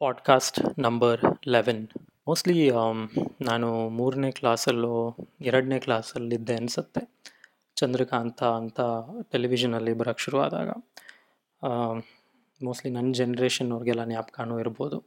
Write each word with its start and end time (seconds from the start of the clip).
Podcast 0.00 0.78
number 0.78 1.48
eleven 1.48 1.88
mostly 2.28 2.70
ನಾನು 3.40 3.88
ಮೂರನೇ 3.88 4.30
ಕ್ಲಾಸಲ್ಲೋ 4.30 5.16
ಎರಡನೇ 5.40 5.78
ಕ್ಲಾಸಲ್ಲಿದ್ದೆ 5.80 6.56
ಅನಿಸುತ್ತೆ. 6.56 7.00
ಚಂದ್ರಕಾಂತ 7.74 8.42
ಅಂತ 8.42 8.80
ಟೆಲಿವಿಷನಲ್ಲಿ 9.30 9.92
ಬರೋಕ್ಕೆ 9.92 10.24
ಶುರುವಾದಾಗ. 10.24 10.68
ಮೋಸ್ಟ್ಲಿ 12.64 12.92
ನನ್ನ 12.92 13.12
ಜನ್ರೇಷನ್ನವ್ರಿಗೆಲ್ಲ 13.12 14.04
ಜ್ಞಾಪಕನೂ 14.04 14.58
ಇರ್ಬೋದು. 14.58 15.04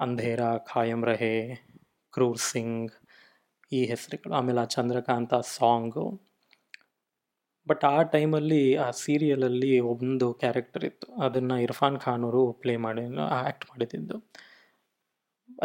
ಅಂಧೇರ, 0.00 0.40
ಖಾಯಂ 0.72 1.04
ರಹೆ, 1.04 1.66
ಕ್ರೂರ್ 2.12 2.38
ಸಿಂಗ್ 2.38 2.92
ಈ 3.72 3.84
ಹೆಸರುಗಳು. 3.84 4.34
ಆಮೇಲೆ 4.34 4.60
ಆ 4.60 4.64
ಚಂದ್ರಕಾಂತ 4.64 5.34
ಸಾಂಗು 5.34 6.20
ಬಟ್ 7.70 7.84
ಆ 7.94 7.96
ಟೈಮಲ್ಲಿ 8.14 8.62
ಆ 8.84 8.86
ಸೀರಿಯಲಲ್ಲಿ 9.02 9.72
ಒಂದು 9.92 10.26
ಕ್ಯಾರೆಕ್ಟರ್ 10.42 10.84
ಇತ್ತು. 10.90 11.06
ಅದನ್ನು 11.26 11.56
ಇರ್ಫಾನ್ 11.66 11.98
ಖಾನ್ 12.04 12.24
ಅವರು 12.28 12.42
ಪ್ಲೇ 12.62 12.74
ಮಾಡಿ 12.86 13.02
ಆ್ಯಕ್ಟ್ 13.38 13.66
ಮಾಡಿದ್ದು. 13.70 14.16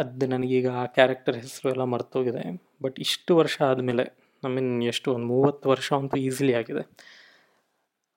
ಅದು 0.02 0.26
ನನಗೀಗ 0.34 0.68
ಆ 0.82 0.84
ಕ್ಯಾರೆಕ್ಟರ್ 0.96 1.36
ಹೆಸರು 1.42 1.68
ಎಲ್ಲ 1.74 1.84
ಮರ್ತೋಗಿದೆ. 1.94 2.44
ಬಟ್ 2.84 2.96
ಇಷ್ಟು 3.06 3.32
ವರ್ಷ 3.40 3.56
ಆದಮೇಲೆ 3.70 4.04
ಐ 4.42 4.50
ಮೀನ್ 4.56 4.72
ಎಷ್ಟು, 4.92 5.08
ಒಂದು 5.16 5.28
ಮೂವತ್ತು 5.34 5.66
ವರ್ಷ 5.72 5.88
ಅಂತೂ 6.00 6.16
ಈಸಿಲಿ 6.26 6.54
ಆಗಿದೆ. 6.60 6.84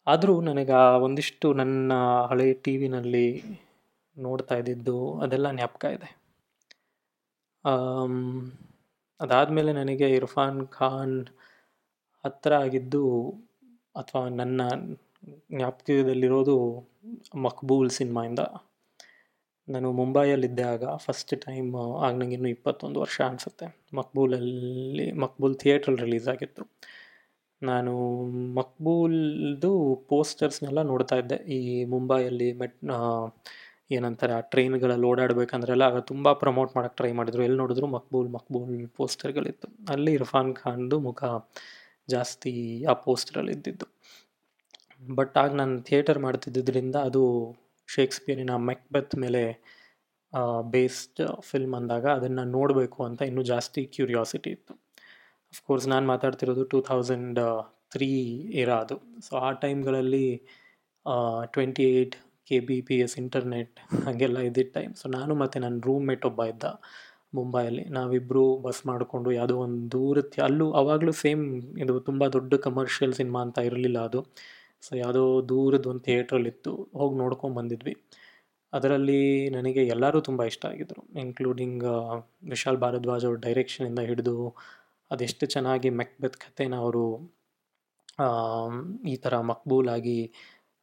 ಆದರೂ 0.08 0.36
ನನಗೆ 0.42 0.74
ಆ 0.84 0.86
ಒಂದಿಷ್ಟು 1.06 1.48
ನನ್ನ 1.62 1.94
ಹಳೆ 2.30 2.48
ಟಿ 2.64 2.74
ವಿನಲ್ಲಿ 2.78 3.28
ನೋಡ್ತಾ 4.18 4.56
ಇದ್ದಿದ್ದು 4.62 4.98
ಅದೆಲ್ಲ 5.24 5.48
ಜ್ಞಾಪಕ 5.58 5.86
ಇದೆ. 5.98 6.10
ಅದಾದಮೇಲೆ 9.20 9.72
ನನಗೆ 9.74 10.08
ಇರ್ಫಾನ್ 10.18 10.60
ಖಾನ್ 10.78 11.18
ಹತ್ತಿರ 12.26 12.54
ಆಗಿದ್ದು 12.66 13.04
ಅಥವಾ 14.00 14.30
ನನ್ನ 14.30 14.62
ಜ್ಞಾಪಕದಲ್ಲಿರೋದು 15.56 16.56
ಮಕ್ಬೂಲ್ 17.36 17.90
ಸಿನಿಮಾಯಿಂದ. 17.90 18.42
ನಾನು 19.68 19.92
ಮುಂಬೈಯಲ್ಲಿದ್ದೆ 19.92 20.64
ಆಗ 20.64 20.84
ಫಸ್ಟ್ 20.96 21.34
ಟೈಮ್ 21.42 21.76
ಆಗ 22.06 22.12
ನನಗೆ 22.14 22.34
ಇನ್ನೂ 22.34 22.50
ಇಪ್ಪತ್ತೊಂದು 22.50 22.98
ವರ್ಷ 23.00 23.18
ಅನಿಸುತ್ತೆ. 23.22 23.68
ಮಕ್ಬೂಲಲ್ಲಿ, 23.94 25.06
ಮಕ್ಬೂಲ್ 25.12 25.56
ಥಿಯೇಟ್ರಲ್ಲಿ 25.56 26.02
ರಿಲೀಸ್ 26.02 26.28
ಆಗಿತ್ತು. 26.28 26.64
ನಾನು 27.62 27.94
ಮಕ್ಬೂಲ್ದು 28.54 29.72
ಪೋಸ್ಟರ್ಸ್ನೆಲ್ಲ 30.10 30.82
ನೋಡ್ತಾ 30.82 31.16
ಇದ್ದೆ. 31.16 31.38
ಈ 31.58 31.60
ಮುಂಬೈಯಲ್ಲಿ 31.86 32.50
ಮೆಟ್ 32.54 32.78
ಏನಂತಾರೆ, 33.92 34.34
ಆ 34.34 34.40
ಟ್ರೈನ್ಗಳಲ್ಲಿ 34.54 35.06
ಓಡಾಡಬೇಕಂದ್ರೆಲ್ಲ 35.06 35.82
ಆಗ 35.82 36.00
ತುಂಬ 36.12 36.34
ಪ್ರಮೋಟ್ 36.34 36.72
ಮಾಡೋಕ್ಕೆ 36.76 36.98
ಟ್ರೈ 36.98 37.12
ಮಾಡಿದ್ರು. 37.12 37.44
ಎಲ್ಲಿ 37.44 37.58
ನೋಡಿದ್ರು 37.58 37.88
ಮಕ್ಬೂಲ್ 37.88 38.30
ಮಕ್ಬೂಲ್ 38.30 38.88
ಪೋಸ್ಟರ್ಗಳಿತ್ತು 38.98 39.68
ಅಲ್ಲಿ 39.90 40.12
ಇರ್ಫಾನ್ 40.14 40.52
ಖಾನ್ದು 40.56 41.00
ಮುಖ 41.00 41.24
ಜಾಸ್ತಿ 42.16 42.54
ಆ 42.92 42.94
ಪೋಸ್ಟರಲ್ಲಿ 43.06 43.54
ಇದ್ದಿದ್ದು. 43.58 43.88
ಬಟ್ 45.18 45.36
ಆಗ 45.44 45.52
ನಾನು 45.62 45.76
ಥಿಯೇಟರ್ 45.90 46.20
ಮಾಡ್ತಿದ್ದರಿಂದ 46.26 46.98
ಅದು 47.10 47.24
ಶೇಕ್ಸ್ಪಿಯರಿನ 47.90 48.54
ಮೆಕ್ಬೆತ್ 48.70 49.16
ಮೇಲೆ 49.24 49.44
ಬೇಸ್ಡ್ 50.74 51.22
ಫಿಲ್ಮ್ 51.50 51.76
ಅಂದಾಗ 51.80 52.06
ಅದನ್ನು 52.18 52.44
ನೋಡಬೇಕು 52.58 53.00
ಅಂತ 53.10 53.22
ಇನ್ನೂ 53.30 53.44
ಜಾಸ್ತಿ 53.54 53.82
ಕ್ಯೂರಿಯಾಸಿಟಿ 53.96 54.50
ಇತ್ತು. 54.58 54.74
ಅಫ್ಕೋರ್ಸ್ 55.54 55.88
ನಾನು 55.94 56.06
ಮಾತಾಡ್ತಿರೋದು 56.14 56.64
ಟೂ 56.74 56.80
ಥೌಸಂಡ್ 56.90 57.40
ತ್ರೀ 57.94 58.10
ಇರ 58.62 58.70
ಅದು. 58.84 58.96
ಸೊ 59.26 59.32
ಆ 59.48 59.50
ಟೈಮ್ಗಳಲ್ಲಿ 59.64 60.26
twenty 61.56 61.86
eight 61.94 62.16
K 62.48 62.58
B 62.68 62.78
P 62.88 62.96
S 63.06 63.16
internet 63.22 63.74
ಹಾಗೆಲ್ಲ 64.06 64.40
ಇದ್ದಿದ್ದ 64.50 64.72
ಟೈಮ್ 64.78 64.94
ಸೊ 65.02 65.08
ನಾನು 65.18 65.34
ಮತ್ತು 65.42 65.58
ನನ್ನ 65.66 65.78
ರೂಮ್ಮೇಟ್ 65.90 66.24
ಒಬ್ಬ 66.30 66.42
ಇದ್ದ. 66.52 66.66
ಮುಂಬೈಯಲ್ಲಿ. 67.34 67.84
ನಾವಿಬ್ಬರು 67.90 68.44
ಬಸ್ 68.66 68.82
ಮಾಡಿಕೊಂಡು 68.88 69.30
ಯಾವುದೋ 69.32 69.56
ಒಂದು 69.66 69.82
ದೂರಕ್ಕೆ, 69.96 70.40
ಅಲ್ಲೂ 70.42 70.66
ಅವಾಗಲೂ 70.74 71.14
ಸೇಮ್ 71.24 71.44
ಇದು 71.84 71.96
ತುಂಬ 72.10 72.24
ದೊಡ್ಡ 72.38 72.54
ಕಮರ್ಷಿಯಲ್ 72.68 73.14
ಸಿನಿಮಾ 73.14 73.42
ಅಂತ 73.48 73.60
ಇರಲಿಲ್ಲ 73.70 74.00
ಅದು. 74.10 74.22
ಸೊ 74.84 74.92
ಯಾವುದೋ 74.96 75.24
ದೂರದ 75.52 75.86
ಒಂದು 75.92 76.04
ಥಿಯೇಟ್ರಲ್ಲಿತ್ತು. 76.08 76.74
ಹೋಗಿ 77.00 77.16
ನೋಡ್ಕೊಂಡು 77.24 77.58
ಬಂದಿದ್ವಿ. 77.60 77.94
ಅದರಲ್ಲಿ 78.74 79.22
ನನಗೆ 79.50 79.82
ಎಲ್ಲರೂ 79.88 80.20
ತುಂಬ 80.22 80.42
ಇಷ್ಟ 80.52 80.64
ಆಗಿದ್ದರು 80.66 81.02
ಇನ್ಕ್ಲೂಡಿಂಗ್ 81.24 81.86
ವಿಶಾಲ್ 82.54 82.80
ಭಾರದ್ವಾಜ್ 82.84 83.26
ಅವ್ರ 83.30 83.38
ಡೈರೆಕ್ಷನಿಂದ 83.48 84.02
ಹಿಡಿದು 84.10 84.36
ಅದೆಷ್ಟು 85.12 85.46
ಚೆನ್ನಾಗಿ 85.56 85.90
ಮೆಕ್ಬೆತ್ 86.02 86.38
ಕಥೆನ 86.46 86.76
ಅವರು 86.86 87.06
ಈ 89.14 89.16
ಥರ 89.26 89.36
ಮಕ್ಬೂಲಾಗಿ 89.52 90.18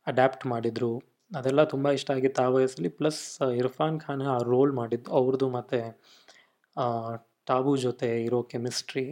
ಅಡ್ಯಾಪ್ಟ್ 0.07 0.45
ಮಾಡಿದರು. 0.47 0.93
ಅದೆಲ್ಲ 1.31 1.63
ತುಂಬ 1.73 1.87
ಇಷ್ಟ 1.99 2.09
ಆಗಿತ್ತು 2.17 2.41
ಆ 2.43 2.49
ವಯಸ್ಸಲ್ಲಿ. 2.57 2.91
ಪ್ಲಸ್ 2.99 3.21
ಇರ್ಫಾನ್ 3.61 3.97
ಖಾನ್ 4.01 4.23
ಆ 4.35 4.37
ರೋಲ್ 4.53 4.73
ಮಾಡಿದ್ದು. 4.81 5.09
ಅವ್ರದ್ದು 5.19 5.49
ಮತ್ತು 5.59 5.79
ಟಾಬು 7.47 7.77
ಜೊತೆ 7.77 8.23
ಇರೋ 8.23 8.43
ಕೆಮಿಸ್ಟ್ರಿ 8.43 9.05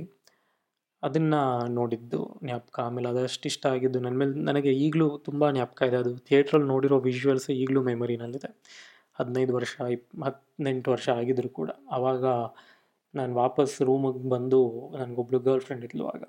ಅದನ್ನು 1.03 1.41
ನೋಡಿದ್ದು 1.69 2.21
ಜ್ಞಾಪಕ. 2.43 2.81
ಆಮೇಲೆ 2.81 3.09
ಅದಷ್ಟು 3.09 3.47
ಇಷ್ಟ 3.49 3.67
ಆಗಿದ್ದು 3.67 4.01
ನನ್ನ 4.01 4.17
ಮೇಲೆ, 4.19 4.35
ನನಗೆ 4.41 4.71
ಈಗಲೂ 4.75 5.19
ತುಂಬ 5.19 5.51
ಜ್ಞಾಪಕ 5.51 5.83
ಇದೆ. 5.83 5.97
ಅದು 5.97 6.13
ಥಿಯೇಟ್ರಲ್ಲಿ 6.19 6.69
ನೋಡಿರೋ 6.69 6.99
ವಿಜುವಲ್ಸ್ 7.01 7.51
ಈಗಲೂ 7.51 7.83
ಮೆಮೊರಿನಲ್ಲಿದೆ. 7.83 8.51
ಹದಿನೈದು 9.15 9.55
ವರ್ಷ, 9.55 9.75
ಇಪ್, 9.91 10.09
ಹದಿನೆಂಟು 10.25 10.91
ವರ್ಷ 10.91 11.09
ಆಗಿದ್ರು 11.09 11.49
ಕೂಡ. 11.49 11.71
ಆವಾಗ 11.91 12.25
ನಾನು 13.15 13.35
ವಾಪಸ್ 13.35 13.83
ರೂಮಿಗೆ 13.83 14.29
ಬಂದು 14.29 14.61
ನನಗೊಬ್ಳು 14.99 15.39
ಗರ್ಲ್ 15.39 15.61
ಫ್ರೆಂಡ್ 15.61 15.85
ಇದ್ಲು 15.85 16.07
ಆಗ. 16.09 16.23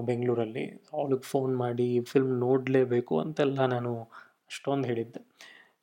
ಬೆಂಗಳೂರಲ್ಲಿ. 0.00 0.64
ಅವಳಿಗೆ 0.92 1.22
ಫೋನ್ 1.22 1.56
ಮಾಡಿ, 1.56 2.00
ಫಿಲ್ಮ್ 2.00 2.34
ನೋಡಲೇಬೇಕು 2.40 3.14
ಅಂತೆಲ್ಲ 3.20 3.66
ನಾನು 3.66 3.92
ಅಷ್ಟೊಂದು 4.50 4.88
ಹೇಳಿದ್ದೆ. 4.88 5.22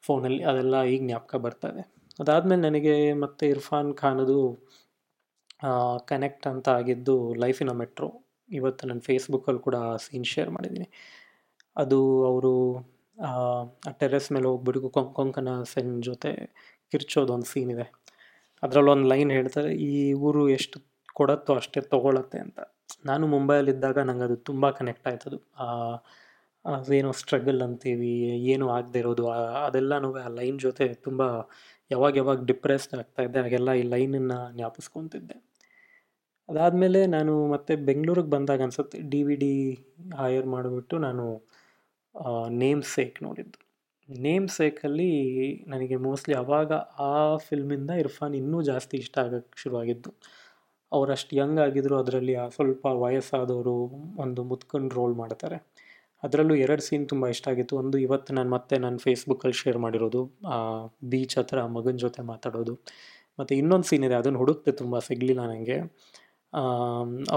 ಫೋನಲ್ಲಿ 0.01 0.43
ಅದೆಲ್ಲ 0.43 0.83
ಈಗ 0.83 1.01
ಜ್ಞಾಪಕ 1.07 1.35
ಬರ್ತದೆ 1.35 1.83
ಅದಾದಮೇಲೆ 2.21 2.61
ನನಗೆ 2.67 2.95
ಮತ್ತೆ 3.23 3.45
ಇರ್ಫಾನ್ 3.53 3.89
ಖಾನದು 4.01 4.39
ಕನೆಕ್ಟ್ 6.11 6.45
ಅಂತ 6.51 6.67
ಆಗಿದ್ದು 6.79 7.15
ಲೈಫ್ 7.43 7.59
ಅ 7.63 7.75
ಮೆಟ್ರೋ. 7.81 8.09
ಇವತ್ತು 8.49 8.87
ನಾನು 8.89 9.03
ಫೇಸ್ಬುಕ್ಕಲ್ಲಿ 9.09 9.61
ಕೂಡ 9.67 9.77
ಸೀನ್ 10.05 10.27
ಶೇರ್ 10.33 10.49
ಮಾಡಿದ್ದೀನಿ. 10.55 10.87
ಅದು 11.77 11.99
ಅವರು, 12.31 12.53
ಆ 13.17 13.91
ಟೆರೆಸ್ 14.01 14.27
ಮೇಲೆ 14.35 14.47
ಹೋಗ್ಬಿಟ್ಟು 14.51 14.89
ಕೊಂಕಣ 15.19 15.49
ಸೆನ್ 15.73 15.93
ಜೊತೆ 16.09 16.31
ಕಿರ್ಚೋದೊಂದು 16.91 17.47
ಸೀನ್ 17.53 17.71
ಇದೆ. 17.75 17.85
ಅದರಲ್ಲೊಂದು 18.63 19.07
ಲೈನ್ 19.13 19.31
ಹೇಳ್ತಾರೆ, 19.37 19.71
ಈ 19.89 19.91
ಊರು 20.27 20.43
ಎಷ್ಟು 20.57 20.77
ಕೊಡತ್ತೋ 21.15 21.53
ಅಷ್ಟೇ 21.61 21.79
ತೊಗೊಳತ್ತೆ 21.93 22.39
ಅಂತ. 22.45 22.59
ನಾನು 23.05 23.25
ಮುಂಬೈಯಲ್ಲಿದ್ದಾಗ 23.27 23.99
ನಂಗೆ 24.09 24.25
ಅದು 24.27 24.37
ತುಂಬ 24.49 24.65
ಕನೆಕ್ಟ್ 24.79 25.07
ಆಯ್ತದು. 25.11 25.37
ಏನೋ 26.99 27.11
ಸ್ಟ್ರಗಲ್ 27.21 27.61
ಅಂತೀವಿ, 27.67 28.13
ಏನು 28.53 28.65
ಆಗದೆ 28.77 28.99
ಇರೋದು 29.03 29.23
ಅದೆಲ್ಲನೂ 29.67 30.09
ಆ 30.25 30.27
ಲೈನ್ 30.39 30.59
ಜೊತೆ 30.65 30.85
ತುಂಬ 31.07 31.21
ಯಾವಾಗ 31.91 32.17
ಯಾವಾಗ 32.17 32.45
ಡಿಪ್ರೆಸ್ಡ್ 32.45 32.93
ಆಗ್ತಾ 32.95 33.21
ಇದ್ದೆ 33.23 33.39
ಹಾಗೆಲ್ಲ 33.39 33.71
ಈ 33.73 33.81
ಲೈನನ್ನು 33.81 34.37
ಜ್ಞಾಪಿಸ್ಕೊತಿದ್ದೆ. 34.55 35.35
ಅದಾದಮೇಲೆ 36.49 37.05
ನಾನು 37.07 37.33
ಮತ್ತೆ 37.47 37.75
ಬೆಂಗಳೂರಿಗೆ 37.75 38.29
ಬಂದಾಗ 38.29 38.61
ಅನ್ಸುತ್ತೆ 38.61 38.99
ಡಿ 39.09 39.23
ವಿ 39.23 39.35
ಡಿ 39.35 39.53
ಹೈಯರ್ 40.17 40.45
ಮಾಡಿಬಿಟ್ಟು 40.45 40.97
ನಾನು 40.97 41.25
ನೇಮ್ 42.49 42.83
ಸೇಕ್ 42.95 43.23
ನೋಡಿದ್ದು. 43.23 43.59
ನೇಮ್ 44.09 44.47
ಸೇಕಲ್ಲಿ 44.49 45.11
ನನಗೆ 45.67 45.95
ಮೋಸ್ಟ್ಲಿ 45.95 46.35
ಆವಾಗ 46.35 46.71
ಆ 46.99 47.37
ಫಿಲ್ಮಿಂದ 47.37 47.91
ಇರ್ಫಾನ್ 47.91 48.35
ಇನ್ನೂ 48.35 48.61
ಜಾಸ್ತಿ 48.61 48.97
ಇಷ್ಟ 48.97 49.19
ಆಗೋಕ್ಕೆ 49.19 49.59
ಶುರುವಾಗಿದ್ದು 49.61 50.11
ಅವರಷ್ಟು 50.91 51.35
ಯಂಗ್ 51.35 51.59
ಆಗಿದ್ರು 51.59 51.95
ಅದರಲ್ಲಿ 51.97 52.33
ಸ್ವಲ್ಪ 52.55 52.85
ವಯಸ್ಸಾದವರು 52.85 53.75
ಒಂದು 54.17 54.43
ಮುತ್ಕೊಂಡು 54.43 54.95
ರೋಲ್ 54.95 55.15
ಮಾಡ್ತಾರೆ. 55.15 55.57
ಅದರಲ್ಲೂ 56.23 56.55
ಎರಡು 56.63 56.83
ಸೀನ್ 56.87 57.05
ತುಂಬ 57.11 57.27
ಇಷ್ಟ 57.33 57.45
ಆಗಿತ್ತು. 57.51 57.73
ಒಂದು 57.81 57.97
ಇವತ್ತು 58.05 58.31
ನಾನು 58.37 58.51
ಮತ್ತೆ 58.55 58.75
ನನ್ನ 58.85 58.97
ಫೇಸ್ಬುಕ್ಕಲ್ಲಿ 59.05 59.57
ಶೇರ್ 59.61 59.79
ಮಾಡಿರೋದು 59.85 60.21
ಬೀಚ್ 61.11 61.35
ಹತ್ರ 61.39 61.65
ಮಗನ 61.77 61.97
ಜೊತೆ 62.05 62.21
ಮಾತಾಡೋದು. 62.31 62.75
ಮತ್ತು 63.39 63.53
ಇನ್ನೊಂದು 63.61 63.87
ಸೀನ್ 63.89 64.05
ಇದೆ, 64.07 64.15
ಅದನ್ನು 64.21 64.39
ಹುಡುಕ್ತೆ 64.43 64.71
ತುಂಬ 64.81 64.95
ಸಿಗಲಿಲ್ಲ 65.09 65.43
ನನಗೆ 65.53 65.77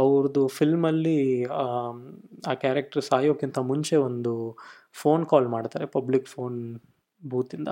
ಅವ್ರದ್ದು 0.01 0.43
ಫಿಲ್ಮಲ್ಲಿ 0.59 1.19
ಆ 2.51 2.55
ಕ್ಯಾರೆಕ್ಟರ್ 2.63 3.03
ಸಾಯೋಕ್ಕಿಂತ 3.11 3.59
ಮುಂಚೆ 3.71 3.97
ಒಂದು 4.09 4.33
ಫೋನ್ 5.03 5.25
ಕಾಲ್ 5.33 5.49
ಮಾಡ್ತಾರೆ 5.55 5.87
ಪಬ್ಲಿಕ್ 5.97 6.27
ಫೋನ್ 6.35 6.59
ಬೂತಿಂದ 7.23 7.71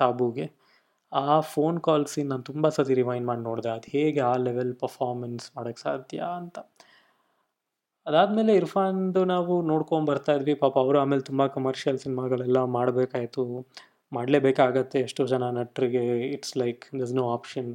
ಟಾಬುಗೆ 0.00 0.46
ಆ 1.12 1.36
ಫೋನ್ 1.54 1.78
ಕಾಲ್ 1.86 2.04
ಸೀನ್ 2.12 2.28
ನಾನು 2.32 2.44
ತುಂಬ 2.50 2.66
ಸತಿ 2.76 2.94
ರಿವೈಂಡ್ 3.00 3.26
ಮಾಡಿ 3.30 3.42
ನೋಡಿದೆ, 3.48 3.70
ಅದು 3.76 3.88
ಹೇಗೆ 3.96 4.20
ಆ 4.30 4.34
ಲೆವೆಲ್ 4.46 4.72
ಪರ್ಫಾರ್ಮೆನ್ಸ್ 4.82 5.46
ಮಾಡೋಕ್ಕೆ 5.56 5.82
ಸಾಧ್ಯ 5.86 6.18
ಅಂತ. 6.40 6.58
ಅದಾದಮೇಲೆ 8.06 8.52
ಇರ್ಫಾನ್ದು 8.60 9.20
ನಾವು 9.32 9.54
ನೋಡ್ಕೊಂಡು 9.70 10.06
ಬರ್ತಾ 10.10 10.32
ಇದ್ವಿ. 10.38 10.54
ಪಾಪ 10.62 10.74
ಅವರು 10.84 10.98
ಆಮೇಲೆ 11.02 11.22
ತುಂಬ 11.28 11.42
ಕಮರ್ಷಿಯಲ್ 11.56 11.98
ಸಿನಿಮಾಗಳೆಲ್ಲ 12.04 12.60
ಮಾಡಬೇಕಾಯ್ತು. 12.76 13.42
ಮಾಡಲೇಬೇಕಾಗತ್ತೆ 14.12 14.98
ಎಷ್ಟೋ 15.08 15.22
ಜನ 15.32 15.44
ನಟರಿಗೆ. 15.58 16.02
It's 16.36 16.54
like 16.62 16.82
thus 17.00 17.14
no 17.20 17.24
option 17.36 17.70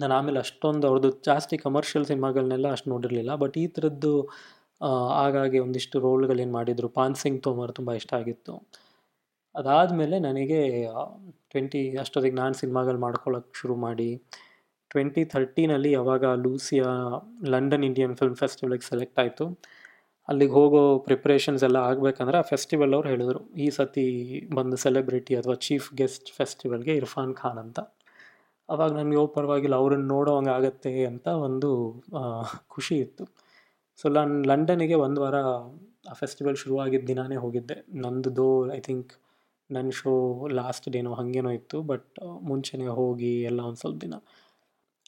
ನಾನು 0.00 0.12
ಆಮೇಲೆ 0.18 0.38
ಅಷ್ಟೊಂದು 0.44 0.84
ಅವ್ರದ್ದು 0.88 1.10
ಜಾಸ್ತಿ 1.28 1.54
ಕಮರ್ಷಿಯಲ್ 1.64 2.06
ಸಿನಿಮಾಗಳನ್ನೆಲ್ಲ 2.10 2.68
ಅಷ್ಟು 2.76 2.88
ನೋಡಿರಲಿಲ್ಲ. 2.94 3.32
ಬಟ್ 3.42 3.56
ಈ 3.62 3.66
ಥರದ್ದು 3.76 4.12
ಹಾಗಾಗಿ 5.18 5.58
ಒಂದಿಷ್ಟು 5.66 5.96
ರೋಲ್ಗಳೇನು 6.06 6.52
ಮಾಡಿದರು. 6.58 6.88
ಪಾನ್ 6.98 7.16
ಸಿಂಗ್ 7.22 7.40
ತೋಮರ್ 7.46 7.72
ತುಂಬ 7.78 7.90
ಇಷ್ಟ 8.00 8.12
ಆಗಿತ್ತು. 8.20 8.52
ಅದಾದಮೇಲೆ 9.54 10.16
ನನಗೆ 10.28 10.60
ಟ್ವೆಂಟಿ 11.52 11.80
ಅಷ್ಟೊತ್ತಿಗೆ 12.02 12.36
ನಾನು 12.42 12.54
ಸಿನಿಮಾಗಳು 12.62 12.98
ಮಾಡ್ಕೊಳ್ಳೋಕೆ 13.06 13.52
ಶುರು 13.60 13.76
ಮಾಡಿ. 13.86 14.10
ಟ್ವೆಂಟಿ 14.92 15.22
ಥರ್ಟೀನಲ್ಲಿ 15.34 15.90
ಯಾವಾಗ 15.98 16.24
ಲೂಸಿಯಾ 16.44 16.90
ಲಂಡನ್ 17.54 17.84
ಇಂಡಿಯನ್ 17.88 18.14
ಫಿಲ್ಮ್ 18.20 18.36
ಫೆಸ್ಟಿವಲಿಗೆ 18.42 18.86
ಸೆಲೆಕ್ಟ್ 18.92 19.18
ಆಯಿತು. 19.22 19.46
ಅಲ್ಲಿಗೆ 20.28 20.54
ಹೋಗೋ 20.58 20.80
ಪ್ರಿಪ್ರೇಷನ್ಸ್ 21.06 21.62
ಎಲ್ಲ 21.68 21.78
ಆಗಬೇಕಂದ್ರೆ 21.90 22.36
ಆ 22.42 22.44
ಫೆಸ್ಟಿವಲ್ 22.50 22.94
ಅವ್ರು 22.96 23.08
ಹೇಳಿದ್ರು, 23.12 23.40
ಈ 23.64 23.66
ಸತಿ 23.76 24.06
ಬಂದು 24.56 24.76
ಸೆಲೆಬ್ರಿಟಿ 24.84 25.34
ಅಥವಾ 25.40 25.56
ಚೀಫ್ 25.66 25.88
ಗೆಸ್ಟ್ 26.00 26.28
ಫೆಸ್ಟಿವಲ್ಗೆ 26.38 26.94
ಇರ್ಫಾನ್ 27.00 27.32
ಖಾನ್ 27.40 27.60
ಅಂತ. 27.64 27.78
ಅವಾಗ 28.68 28.90
ನನಗೆ 28.98 29.20
ಪರವಾಗಿಲ್ಲ, 29.36 29.76
ಅವ್ರನ್ನ 29.82 30.06
ನೋಡೋ 30.14 30.32
ಹಂಗೆ 30.38 30.52
ಆಗತ್ತೆ 30.56 30.92
ಅಂತ 31.12 31.26
ಒಂದು 31.46 31.70
ಖುಷಿ 32.74 32.96
ಇತ್ತು. 33.04 33.24
ಸೊ 34.00 34.06
ನಾನು 34.18 34.34
ಲಂಡನಿಗೆ 34.50 34.96
ಒಂದು 35.06 35.20
ವಾರ 35.24 35.38
ಆ 36.10 36.14
ಫೆಸ್ಟಿವಲ್ 36.20 36.58
ಶುರುವಾಗಿದ್ದ 36.62 37.06
ದಿನಾನೇ 37.12 37.38
ಹೋಗಿದ್ದೆ. 37.44 37.76
ನಂದು 38.04 38.30
ದೋ 38.40 38.48
ಐ 38.76 38.80
ಥಿಂಕ್ 38.88 39.12
ನನ್ನ 39.70 39.90
ಶೋ 40.00 40.12
ಲಾಸ್ಟ್ 40.58 40.86
ಡೇನೋ 40.94 41.10
ಹಾಗೇನೋ 41.18 41.50
ಇತ್ತು 41.58 41.78
ಬಟ್ 41.90 42.18
ಮುಂಚೆನೇ 42.50 42.86
ಹೋಗಿ 43.00 43.32
ಎಲ್ಲ 43.50 43.60
ಒಂದು 43.68 43.80
ಸ್ವಲ್ಪ 43.82 43.98
ದಿನ. 44.04 44.14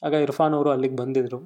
ಆಗ 0.07 0.13
ಇರ್ಫಾನ್ 0.25 0.53
ಅವರು 0.57 0.69
ಅಲ್ಲಿಗೆ 0.75 0.97
ಬಂದಿದ್ದರು 1.01 1.39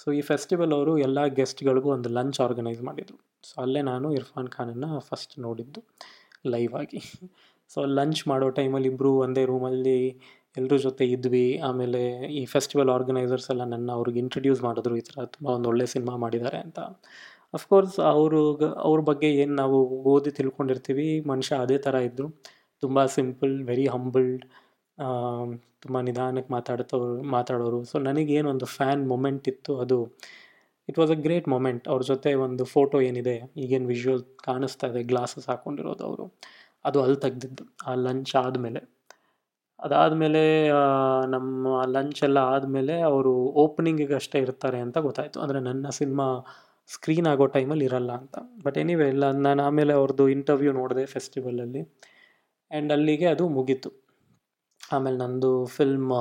ಸೊ 0.00 0.06
ಈ 0.18 0.20
ಫೆಸ್ಟಿವಲ್ 0.30 0.72
ಅವರು 0.76 0.92
ಎಲ್ಲ 1.06 1.20
ಗೆಸ್ಟ್ಗಳಿಗೂ 1.38 1.88
ಒಂದು 1.96 2.08
ಲಂಚ್ 2.16 2.38
ಆರ್ಗನೈಸ್ 2.46 2.80
ಮಾಡಿದರು. 2.88 3.18
ಸೊ 3.48 3.54
ಅಲ್ಲೇ 3.64 3.80
ನಾನು 3.92 4.06
ಇರ್ಫಾನ್ 4.18 4.48
ಖಾನನ್ನು 4.56 4.90
ಫಸ್ಟ್ 5.08 5.34
ನೋಡಿದ್ದು 5.46 5.80
ಲೈವ್ 6.54 6.74
ಆಗಿ. 6.80 7.00
ಸೊ 7.72 7.80
ಲಂಚ್ 7.98 8.22
ಮಾಡೋ 8.30 8.46
ಟೈಮಲ್ಲಿ 8.58 8.88
ಇಬ್ಬರು 8.92 9.10
ಒಂದೇ 9.24 9.42
ರೂಮಲ್ಲಿ 9.52 9.96
ಎಲ್ಲರ 10.56 10.76
ಜೊತೆ 10.86 11.04
ಇದ್ವಿ. 11.16 11.46
ಆಮೇಲೆ 11.68 12.00
ಈ 12.38 12.42
ಫೆಸ್ಟಿವಲ್ 12.54 12.90
ಆರ್ಗನೈಸರ್ಸ್ 12.96 13.48
ಎಲ್ಲ 13.54 13.64
ನನ್ನ 13.74 13.88
ಅವ್ರಿಗೆ 13.98 14.18
ಇಂಟ್ರಡ್ಯೂಸ್ 14.24 14.62
ಮಾಡಿದ್ರು, 14.68 14.94
ಈ 15.00 15.04
ಥರ 15.08 15.24
ತುಂಬ 15.34 15.46
ಒಂದು 15.56 15.68
ಒಳ್ಳೆ 15.72 15.86
ಸಿನಿಮಾ 15.94 16.14
ಮಾಡಿದ್ದಾರೆ 16.24 16.58
ಅಂತ. 16.66 16.80
ಅಫ್ಕೋರ್ಸ್ 17.58 17.98
ಅವರು 18.14 18.40
ಅವ್ರ 18.88 18.98
ಬಗ್ಗೆ 19.10 19.28
ಏನು 19.42 19.54
ನಾವು 19.62 19.78
ಓದಿ 20.14 20.30
ತಿಳ್ಕೊಂಡಿರ್ತೀವಿ, 20.38 21.08
ಮನುಷ್ಯ 21.32 21.54
ಅದೇ 21.64 21.78
ಥರ 21.86 21.94
ಇದ್ದರು 22.08 22.28
ತುಂಬ 22.82 23.04
ಸಿಂಪಲ್ 23.18 23.54
ವೆರಿ 23.70 23.86
ಹಂಬಲ್ಡ್ 23.94 24.44
ತುಂಬ 25.84 25.96
ನಿಧಾನಕ್ಕೆ 26.08 26.52
ಮಾತಾಡ್ತವ್ರು 26.54 27.22
ಮಾತಾಡೋರು. 27.34 27.78
ಸೊ 27.90 27.96
ನನಗೇನೊಂದು 28.08 28.66
ಫ್ಯಾನ್ 28.76 29.02
ಮೊಮೆಂಟ್ 29.12 29.46
ಇತ್ತು, 29.52 29.72
ಅದು 29.84 29.98
it 30.88 30.98
was 31.00 31.12
a 31.16 31.18
great 31.26 31.48
moment 31.48 31.84
ಅವ್ರ 31.92 32.02
ಜೊತೆ 32.10 32.30
ಒಂದು 32.46 32.64
ಫೋಟೋ 32.74 32.96
ಏನಿದೆ, 33.08 33.36
ಈಗೇನು 33.56 33.88
ವಿಜುವಲ್ 33.94 34.24
ಕಾಣಿಸ್ತಾ 34.48 34.86
ಇದೆ 34.92 35.02
ಗ್ಲಾಸಸ್ 35.12 35.46
ಹಾಕ್ಕೊಂಡಿರೋದು 35.50 36.04
ಅವರು. 36.08 36.26
ಅದು 36.84 36.98
ಅಲ್ಲಿ 37.04 37.18
ತೆಗ್ದಿದ್ದು, 37.26 37.64
ಆ 37.88 37.94
ಲಂಚ್ 38.06 38.32
ಆದಮೇಲೆ. 38.44 38.82
ಅದಾದಮೇಲೆ 39.80 40.42
ನಮ್ಮ 41.26 41.82
ಲಂಚ್ 41.96 42.20
ಎಲ್ಲ 42.28 42.38
ಆದಮೇಲೆ 42.54 42.94
ಅವರು 43.10 43.32
ಓಪನಿಂಗಿಗೆ 43.62 44.14
ಅಷ್ಟೇ 44.14 44.38
ಇರ್ತಾರೆ 44.46 44.78
ಅಂತ 44.86 44.98
ಗೊತ್ತಾಯಿತು. 44.98 45.38
ಅಂದರೆ 45.40 45.60
ನನ್ನ 45.68 45.86
ಸಿನಿಮಾ 46.00 46.26
ಸ್ಕ್ರೀನ್ 46.90 47.28
ಆಗೋ 47.32 47.46
ಟೈಮಲ್ಲಿ 47.56 47.84
ಇರಲ್ಲ 47.90 48.12
ಅಂತ. 48.20 48.36
ಬಟ್ 48.64 48.76
ಎನಿವೇ 48.82 49.06
ಇಲ್ಲ 49.14 49.24
ನಾನು 49.46 49.62
ಆಮೇಲೆ 49.68 49.92
ಅವ್ರದ್ದು 50.00 50.24
ಇಂಟರ್ವ್ಯೂ 50.28 50.72
ನೋಡಿದೆ 50.80 51.04
ಫೆಸ್ಟಿವಲಲ್ಲಿ 51.06 51.82
ಆ್ಯಂಡ್ 52.70 52.92
ಅಲ್ಲಿಗೆ 52.96 53.26
ಅದು 53.34 53.44
ಮುಗೀತು. 53.58 53.90
ಆಮೇಲೆ 54.90 55.18
ನಂದು 55.24 55.52
ಫಿಲ್ಮ್ 55.76 56.12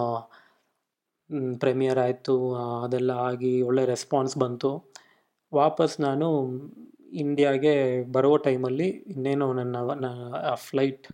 ಪ್ರೆಮಿಯರ್ 1.62 2.00
ಆಯಿತು 2.04 2.36
ಅದೆಲ್ಲ 2.84 3.12
ಆಗಿ 3.28 3.54
ಒಳ್ಳೆ 3.70 3.84
ರೆಸ್ಪಾನ್ಸ್ 3.94 4.36
ಬಂತು. 4.44 4.72
ವಾಪಸ್ 5.52 5.96
ನಾನು 6.08 6.28
ಇಂಡಿಯಾಗೆ 7.24 7.74
ಬರೋ 8.16 8.32
ಟೈಮಲ್ಲಿ 8.48 8.88
ಇನ್ನೇನೋ 9.14 9.48
ನನ್ನ 9.60 10.08
ಆ 10.52 10.54
ಫ್ಲೈಟ್ 10.68 11.08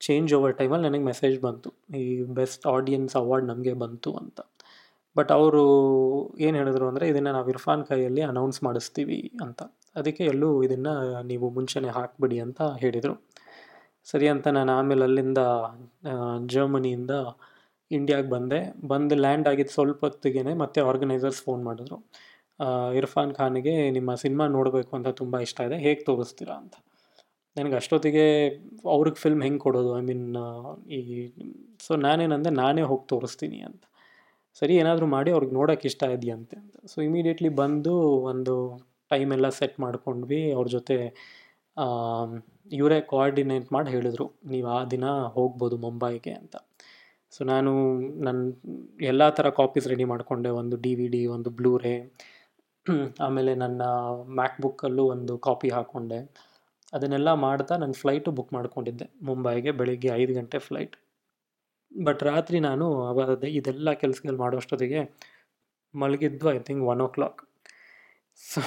ಚೇಂಜ್ 0.00 0.30
ಓವರ್ 0.38 0.54
ಟೈಮಲ್ಲಿ 0.60 0.86
ನನಗೆ 0.88 1.04
ಮೆಸೇಜ್ 1.10 1.36
ಬಂತು. 1.46 1.70
ಈ 2.00 2.04
ಬೆಸ್ಟ್ 2.38 2.64
ಆಡಿಯನ್ಸ್ 2.74 3.14
ಅವಾರ್ಡ್ 3.22 3.46
ನಮಗೆ 3.52 3.74
ಬಂತು 3.82 4.10
ಅಂತ. 4.22 4.38
ಬಟ್ 5.16 5.30
ಅವರು 5.38 5.62
ಏನು 6.46 6.56
ಹೇಳಿದ್ರು 6.60 6.86
ಅಂದರೆ, 6.90 7.06
ಇದನ್ನು 7.12 7.30
ನಾವು 7.36 7.48
ಇರ್ಫಾನ್ 7.54 7.82
ಕೈಯಲ್ಲಿ 7.90 8.22
ಅನೌನ್ಸ್ 8.32 8.60
ಮಾಡಿಸ್ತೀವಿ 8.66 9.18
ಅಂತ. 9.44 9.60
ಅದಕ್ಕೆ 9.98 10.24
ಎಲ್ಲೂ 10.32 10.50
ಇದನ್ನು 10.66 10.92
ನೀವು 11.30 11.46
ಮುಂಚೆನೇ 11.56 11.90
ಹಾಕ್ಬಿಡಿ 11.98 12.38
ಅಂತ 12.46 12.60
ಹೇಳಿದರು. 12.82 13.14
ಸರಿ 14.10 14.26
ಅಂತ 14.34 14.48
ನಾನು 14.58 14.70
ಆಮೇಲೆ 14.78 15.04
ಅಲ್ಲಿಂದ 15.08 15.40
ಜರ್ಮನಿಯಿಂದ 16.52 17.14
ಇಂಡಿಯಾಗೆ 17.90 18.28
ಬಂದೆ. 18.36 18.60
ಬಂದು 18.92 19.14
ಲ್ಯಾಂಡ್ 19.24 19.46
ಆಗಿದ್ದು 19.50 19.74
ಸ್ವಲ್ಪ 19.78 20.00
ಹೊತ್ತಿಗೆ 20.06 20.42
ಮತ್ತೆ 20.62 20.80
ಆರ್ಗನೈಸರ್ಸ್ 20.90 21.40
ಫೋನ್ 21.46 21.62
ಮಾಡಿದ್ರು. 21.68 21.98
ಇರ್ಫಾನ್ 22.98 23.32
ಖಾನ್ಗೆ 23.38 23.74
ನಿಮ್ಮ 23.96 24.10
ಸಿನಿಮಾ 24.22 24.44
ನೋಡಬೇಕು 24.56 24.92
ಅಂತ 24.98 25.10
ತುಂಬ 25.20 25.34
ಇಷ್ಟ 25.46 25.60
ಇದೆ, 25.68 25.76
ಹೇಗೆ 25.86 26.02
ತೋರಿಸ್ತೀರಾ 26.08 26.54
ಅಂತ. 26.62 26.74
ನನಗೆ 27.56 27.76
ಅಷ್ಟೊತ್ತಿಗೆ 27.80 28.24
ಅವ್ರಿಗೆ 28.94 29.18
ಫಿಲ್ಮ್ 29.22 29.42
ಹೆಂಗೆ 29.46 29.60
ಕೊಡೋದು 29.64 29.90
ಐ 30.00 30.02
ಮೀನ್ 30.08 30.26
ಈ 30.96 31.00
ಸೊ 31.86 31.92
ನಾನೇನಂದೆ, 32.06 32.50
ನಾನೇ 32.62 32.82
ಹೋಗಿ 32.90 33.06
ತೋರಿಸ್ತೀನಿ 33.12 33.58
ಅಂತ. 33.68 33.82
ಸರಿ, 34.60 34.74
ಏನಾದರೂ 34.82 35.06
ಮಾಡಿ 35.16 35.30
ಅವ್ರಿಗೆ 35.36 35.54
ನೋಡೋಕೆ 35.58 35.86
ಇಷ್ಟ 35.90 36.02
ಇದೆಯಂತೆ 36.16 36.54
ಅಂತ. 36.62 36.74
ಸೊ 36.92 36.96
ಇಮಿಡಿಯೇಟ್ಲಿ 37.08 37.50
ಬಂದು 37.62 37.94
ಒಂದು 38.30 38.54
ಟೈಮೆಲ್ಲ 39.10 39.48
ಸೆಟ್ 39.58 39.76
ಮಾಡ್ಕೊಂಡ್ವಿ. 39.84 40.40
ಅವ್ರ 40.56 40.66
ಜೊತೆ 40.76 40.96
ಇವರೇ 42.78 42.98
ಕೋಆರ್ಡಿನೇಟ್ 43.12 43.68
ಮಾಡಿ 43.76 43.88
ಹೇಳಿದರು, 43.94 44.26
ನೀವು 44.52 44.66
ಆ 44.76 44.78
ದಿನ 44.94 45.04
ಹೋಗ್ಬೋದು 45.36 45.76
ಮುಂಬೈಗೆ 45.84 46.32
ಅಂತ. 46.40 46.56
ಸೊ 47.32 47.40
ನಾನು 47.52 47.72
ನನ್ನ 48.26 48.40
ಎಲ್ಲ 49.10 49.22
ಥರ 49.38 49.48
ಕಾಪೀಸ್ 49.60 49.86
ರೆಡಿ 49.92 50.06
ಮಾಡಿಕೊಂಡೆ, 50.12 50.50
ಒಂದು 50.60 50.76
ಡಿ 50.84 50.92
ವಿ 51.00 51.06
ಡಿ 51.14 51.22
ಒಂದು 51.36 51.50
ಬ್ಲೂರೇ 51.58 51.94
ಆಮೇಲೆ 53.26 53.52
ನನ್ನ 53.62 53.82
ಮ್ಯಾಕ್ಬುಕ್ಕಲ್ಲೂ 54.38 55.04
ಒಂದು 55.14 55.34
ಕಾಪಿ 55.46 55.68
ಹಾಕ್ಕೊಂಡೆ 55.76 56.18
ಅದನ್ನೆಲ್ಲ 56.92 57.30
ಮಾಡ್ತಾ 57.46 57.74
ನಾನು 57.82 57.96
ಫ್ಲೈಟು 58.02 58.30
ಬುಕ್ 58.38 58.52
ಮಾಡ್ಕೊಂಡಿದ್ದೆ, 58.56 59.06
ಮುಂಬೈಗೆ 59.28 59.72
ಬೆಳಿಗ್ಗೆ 59.80 60.10
ಐದು 60.20 60.32
ಗಂಟೆ 60.38 60.58
ಫ್ಲೈಟ್ 60.68 60.96
ಬಟ್ 61.92 62.22
ರಾತ್ರಿ 62.30 62.58
ನಾನು 62.68 62.86
ಅವಾಗ 63.10 63.44
ಇದೆಲ್ಲ 63.60 63.92
ಕೆಲಸಗಳು 64.02 64.38
ಮಾಡೋಷ್ಟೊತ್ತಿಗೆ 64.44 65.00
ಮಲಗಿದ್ದು 65.94 66.46
I 66.54 66.58
think 66.68 66.82
one 66.92 67.02
o'clock 67.16 67.40
so 68.38 68.60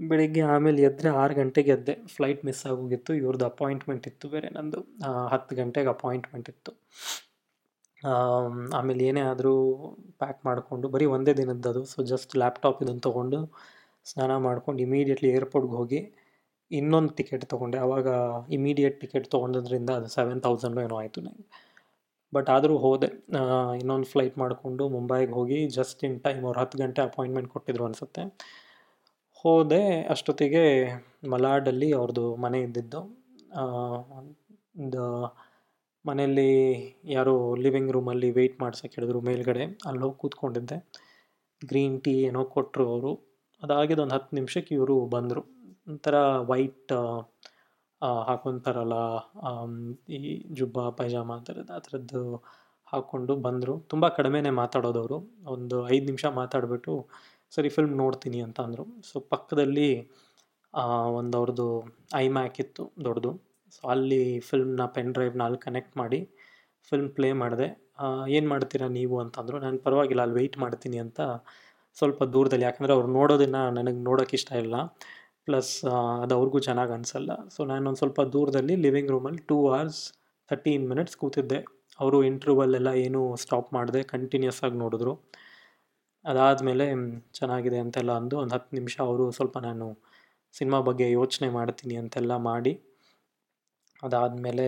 ಬೆಳಿಗ್ಗೆ 0.00 0.42
ಆಮೇಲೆ 0.54 0.80
ಎದ್ದರೆ 0.88 1.08
ಆರು 1.20 1.34
ಗಂಟೆಗೆ 1.40 1.70
ಎದ್ದೆ. 1.76 1.94
ಫ್ಲೈಟ್ 2.14 2.42
ಮಿಸ್ 2.48 2.62
ಆಗೋಗಿತ್ತು. 2.70 3.12
ಇವ್ರದ್ದು 3.22 3.46
ಅಪಾಯಿಂಟ್ಮೆಂಟ್ 3.52 4.06
ಇತ್ತು, 4.10 4.26
ಬೇರೆ 4.34 4.48
ನಂದು. 4.56 4.80
ಹತ್ತು 5.32 5.52
ಗಂಟೆಗೆ 5.60 5.90
ಅಪಾಯಿಂಟ್ಮೆಂಟ್ 5.96 6.48
ಇತ್ತು. 6.52 6.72
ಆಮೇಲೆ 8.78 9.02
ಏನೇ 9.10 9.22
ಆದರೂ 9.30 9.54
ಪ್ಯಾಕ್ 10.22 10.40
ಮಾಡಿಕೊಂಡು, 10.48 10.86
ಬರೀ 10.94 11.06
ಒಂದೇ 11.16 11.32
ದಿನದ್ದು 11.40 11.68
ಅದು. 11.72 11.82
ಸೊ 11.92 11.98
ಜಸ್ಟ್ 12.12 12.32
ಲ್ಯಾಪ್ಟಾಪ್ 12.42 12.80
ಇದನ್ನು 12.84 13.02
ತೊಗೊಂಡು 13.08 13.38
ಸ್ನಾನ 14.10 14.32
ಮಾಡ್ಕೊಂಡು 14.48 14.80
ಇಮಿಡಿಯೇಟ್ಲಿ 14.86 15.30
ಏರ್ಪೋರ್ಟ್ಗೆ 15.36 15.76
ಹೋಗಿ 15.80 16.00
ಇನ್ನೊಂದು 16.70 17.12
ಟಿಕೆಟ್ 17.18 17.44
ತೊಗೊಂಡೆ. 17.52 17.78
ಆವಾಗ 17.84 18.08
ಇಮಿಡಿಯೇಟ್ 18.56 18.96
ಟಿಕೆಟ್ 19.02 19.26
ತೊಗೊಂಡಿದ್ರಿಂದ 19.34 19.90
ಅದು 19.98 20.08
ಸೆವೆನ್ 20.16 20.40
ತೌಸಂಡು 20.46 20.80
ಏನೋ 20.86 20.96
ಆಯಿತು 21.02 21.20
ನನಗೆ 21.26 21.46
ಬಟ್ 22.32 22.48
ಆದರೂ 22.54 22.76
ಹೋದೆ. 22.84 23.08
ಇನ್ನೊಂದು 23.80 24.08
ಫ್ಲೈಟ್ 24.12 24.36
ಮಾಡಿಕೊಂಡು 24.42 24.84
ಮುಂಬೈಗೆ 24.94 25.32
ಹೋಗಿ 25.38 25.58
ಜಸ್ಟ್ 25.78 26.00
ಇನ್ 26.08 26.16
ಟೈಮ್ 26.26 26.42
ಅವ್ರು 26.48 26.58
ಹತ್ತು 26.62 26.76
ಗಂಟೆ 26.82 27.00
ಅಪಾಯಿಂಟ್ಮೆಂಟ್ 27.08 27.48
ಕೊಟ್ಟಿದ್ರು 27.54 27.84
ಅನಿಸುತ್ತೆ. 27.88 28.22
ಹೋದೆ 29.46 29.80
ಅಷ್ಟೊತ್ತಿಗೆ 30.12 30.62
ಮಲಾಡಲ್ಲಿ 31.32 31.88
ಅವ್ರದ್ದು 31.92 32.24
ಮನೆ 32.44 32.58
ಇದ್ದಿದ್ದು. 32.60 33.00
ಒಂದು 34.78 35.02
ಮನೆಯಲ್ಲಿ 36.04 36.50
ಯಾರೋ 37.08 37.34
ಲಿವಿಂಗ್ 37.64 37.92
ರೂಮಲ್ಲಿ 37.92 38.28
ವೆಯ್ಟ್ 38.30 38.56
ಮಾಡ್ಸೋಕೆ 38.62 38.94
ಹೇಳಿದ್ರು 38.96 39.20
ಮೇಲ್ಗಡೆ. 39.28 39.64
ಅಲ್ಲಿ 39.86 40.00
ಹೋಗಿ 40.04 40.16
ಕೂತ್ಕೊಂಡಿದ್ದೆ. 40.22 40.78
ಗ್ರೀನ್ 41.62 41.96
ಟೀ 42.04 42.14
ಏನೋ 42.28 42.42
ಕೊಟ್ಟರು 42.54 42.84
ಅವರು. 42.92 43.12
ಅದಾಗಿದ್ದು 43.62 44.02
ಒಂದು 44.02 44.14
ಹತ್ತು 44.14 44.36
ನಿಮಿಷಕ್ಕೆ 44.36 44.72
ಇವರು 44.74 44.96
ಬಂದರು. 45.16 45.42
ಒಂಥರ 45.88 46.16
ವೈಟ್ 46.50 46.94
ಹಾಕೊತಾರಲ್ಲ 48.28 48.96
ಈ 50.08 50.20
ಜುಬ್ಬ, 50.58 50.78
ಪೈಜಾಮ 50.98 51.32
ಆ 51.38 51.42
ಥರದ್ದು 51.48 51.74
ಆ 51.76 51.80
ಥರದ್ದು 51.86 52.22
ಹಾಕ್ಕೊಂಡು 52.92 53.34
ಬಂದರು. 53.46 53.74
ತುಂಬ 53.92 54.04
ಕಡಿಮೆನೇ 54.18 54.50
ಮಾತಾಡೋದವರು 54.62 55.18
ಒಂದು 55.54 55.76
ಐದು 55.94 56.06
ನಿಮಿಷ 56.06 56.24
ಮಾತಾಡಿಬಿಟ್ಟು 56.40 56.94
ಸರಿ 57.52 57.68
ಫಿಲ್ಮ್ 57.76 57.94
ನೋಡ್ತೀನಿ 58.02 58.38
ಅಂತ 58.46 58.58
ಅಂದರು. 58.66 58.84
ಸೊ 59.08 59.16
ಪಕ್ಕದಲ್ಲಿ 59.32 59.88
ಒಂದು 61.18 61.34
ಅವ್ರದ್ದು 61.40 61.68
ಐ 62.22 62.24
ಮ್ಯಾಕ್ 62.38 62.56
ಇತ್ತು 62.64 62.84
ದೊಡ್ಡದು. 63.06 63.30
ಸೊ 63.76 63.82
ಅಲ್ಲಿ 63.94 64.22
ಫಿಲ್ಮ್ನ 64.48 64.84
ಪೆನ್ 64.96 65.12
ಡ್ರೈವ್ನ 65.16 65.42
ಅಲ್ಲಿ 65.48 65.60
ಕನೆಕ್ಟ್ 65.66 65.94
ಮಾಡಿ 66.02 66.20
ಫಿಲ್ಮ್ 66.88 67.10
ಪ್ಲೇ 67.16 67.28
ಮಾಡಿದೆ. 67.42 67.68
ಏನು 68.36 68.46
ಮಾಡ್ತೀರಾ 68.52 68.86
ನೀವು 68.98 69.16
ಅಂತಂದರು 69.24 69.56
ನಾನು 69.64 69.78
ಪರವಾಗಿಲ್ಲ, 69.86 70.22
ಅಲ್ಲಿ 70.26 70.36
ವೆಯ್ಟ್ 70.40 70.58
ಮಾಡ್ತೀನಿ 70.64 70.98
ಅಂತ 71.04 71.20
ಸ್ವಲ್ಪ 71.96 72.20
ದೂರದಲ್ಲಿ. 72.34 72.66
ಯಾಕಂದರೆ 72.68 72.92
ಅವ್ರು 72.96 73.08
ನೋಡೋದನ್ನು 73.18 73.62
ನನಗೆ 73.78 74.00
ನೋಡೋಕೆ 74.08 74.34
ಇಷ್ಟ 74.38 74.50
ಇಲ್ಲ. 74.64 74.76
ಪ್ಲಸ್ 75.46 75.72
ಅದು 76.22 76.34
ಅವ್ರಿಗೂ 76.38 76.58
ಚೆನ್ನಾಗಿ 76.68 76.92
ಅನಿಸಲ್ಲ. 76.96 77.32
ಸೊ 77.54 77.60
ನಾನೊಂದು 77.70 78.00
ಸ್ವಲ್ಪ 78.02 78.20
ದೂರದಲ್ಲಿ 78.34 78.74
ಲಿವಿಂಗ್ 78.84 79.10
ರೂಮಲ್ಲಿ 79.14 79.42
ಟೂ 79.50 79.56
ಅವರ್ಸ್ 79.68 80.00
ತರ್ಟೀನ್ 80.50 80.84
ಮಿನಿಟ್ಸ್ 80.90 81.16
ಕೂತಿದ್ದೆ. 81.22 81.60
ಅವರು 81.98 82.18
ಇಂಟ್ರ್ಯೂವಲ್ಲೆಲ್ಲ 82.30 82.90
ಏನೂ 83.06 83.20
ಸ್ಟಾಪ್ 83.44 83.70
ಮಾಡಿದೆ 83.76 84.00
ಕಂಟಿನ್ಯೂಸ್ 84.14 84.60
ಆಗಿ 84.66 84.78
ನೋಡಿದ್ರು. 84.84 85.12
ಅದಾದಮೇಲೆ 86.26 86.84
ಚೆನ್ನಾಗಿದೆ 87.38 87.78
ಅಂತೆಲ್ಲ 87.84 88.12
ಅಂದು 88.20 88.36
ಒಂದು 88.42 88.54
ಹತ್ತು 88.56 88.72
ನಿಮಿಷ 88.76 88.96
ಅವರು 89.08 89.24
ಸ್ವಲ್ಪ 89.38 89.58
ನಾನು 89.68 89.86
ಸಿನಿಮಾ 90.54 90.78
ಬಗ್ಗೆ 90.88 91.06
ಯೋಚನೆ 91.10 91.48
ಮಾಡ್ತೀನಿ 91.58 91.94
ಅಂತೆಲ್ಲ 92.02 92.32
ಮಾಡಿ, 92.50 92.72
ಅದಾದಮೇಲೆ 94.02 94.66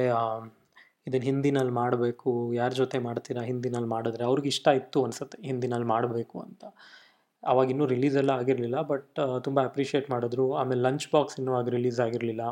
ಇದನ್ನು 1.08 1.26
ಹಿಂದಿನಲ್ಲಿ 1.30 1.74
ಮಾಡಬೇಕು, 1.82 2.30
ಯಾರ 2.60 2.70
ಜೊತೆ 2.80 2.98
ಮಾಡ್ತೀರಾ? 2.98 3.42
ಹಿಂದಿನಲ್ಲಿ 3.50 3.90
ಮಾಡಿದ್ರೆ 3.94 4.24
ಅವ್ರಿಗೆ 4.30 4.48
ಇಷ್ಟ 4.54 4.68
ಇತ್ತು 4.80 4.98
ಅನ್ಸುತ್ತೆ 5.04 5.38
ಹಿಂದಿನಲ್ಲಿ 5.48 5.88
ಮಾಡಬೇಕು 5.94 6.36
ಅಂತ. 6.46 6.64
ಅವಾಗ 7.42 7.66
ಇನ್ನೂ 7.70 7.86
ರಿಲೀಸ್ 7.86 8.16
ಎಲ್ಲ 8.22 8.32
ಆಗಿರಲಿಲ್ಲ, 8.42 8.78
ಬಟ್ 8.92 9.18
ತುಂಬ 9.46 9.58
ಅಪ್ರಿಷಿಯೇಟ್ 9.64 10.06
ಮಾಡಿದ್ರು. 10.14 10.46
ಆಮೇಲೆ 10.60 10.82
ಲಂಚ್ 10.88 11.06
ಬಾಕ್ಸ್ 11.14 11.36
ಇನ್ನೂ 11.40 11.52
ಆಗ 11.60 11.68
ರಿಲೀಸ್ 11.76 12.00
ಆಗಿರಲಿಲ್ಲ. 12.06 12.44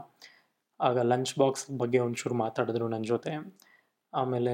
ಆಗ 0.81 0.99
ಲಂಚ್ 1.13 1.35
ಬಾಕ್ಸ್ 1.39 1.65
ಬಗ್ಗೆ 1.83 1.99
ಒಂಚೂರು 2.07 2.37
ಮಾತಾಡಿದ್ರು 2.45 2.89
ನನ್ನ 2.89 3.07
ಜೊತೆ. 3.15 3.33
ಆಮೇಲೆ 4.21 4.53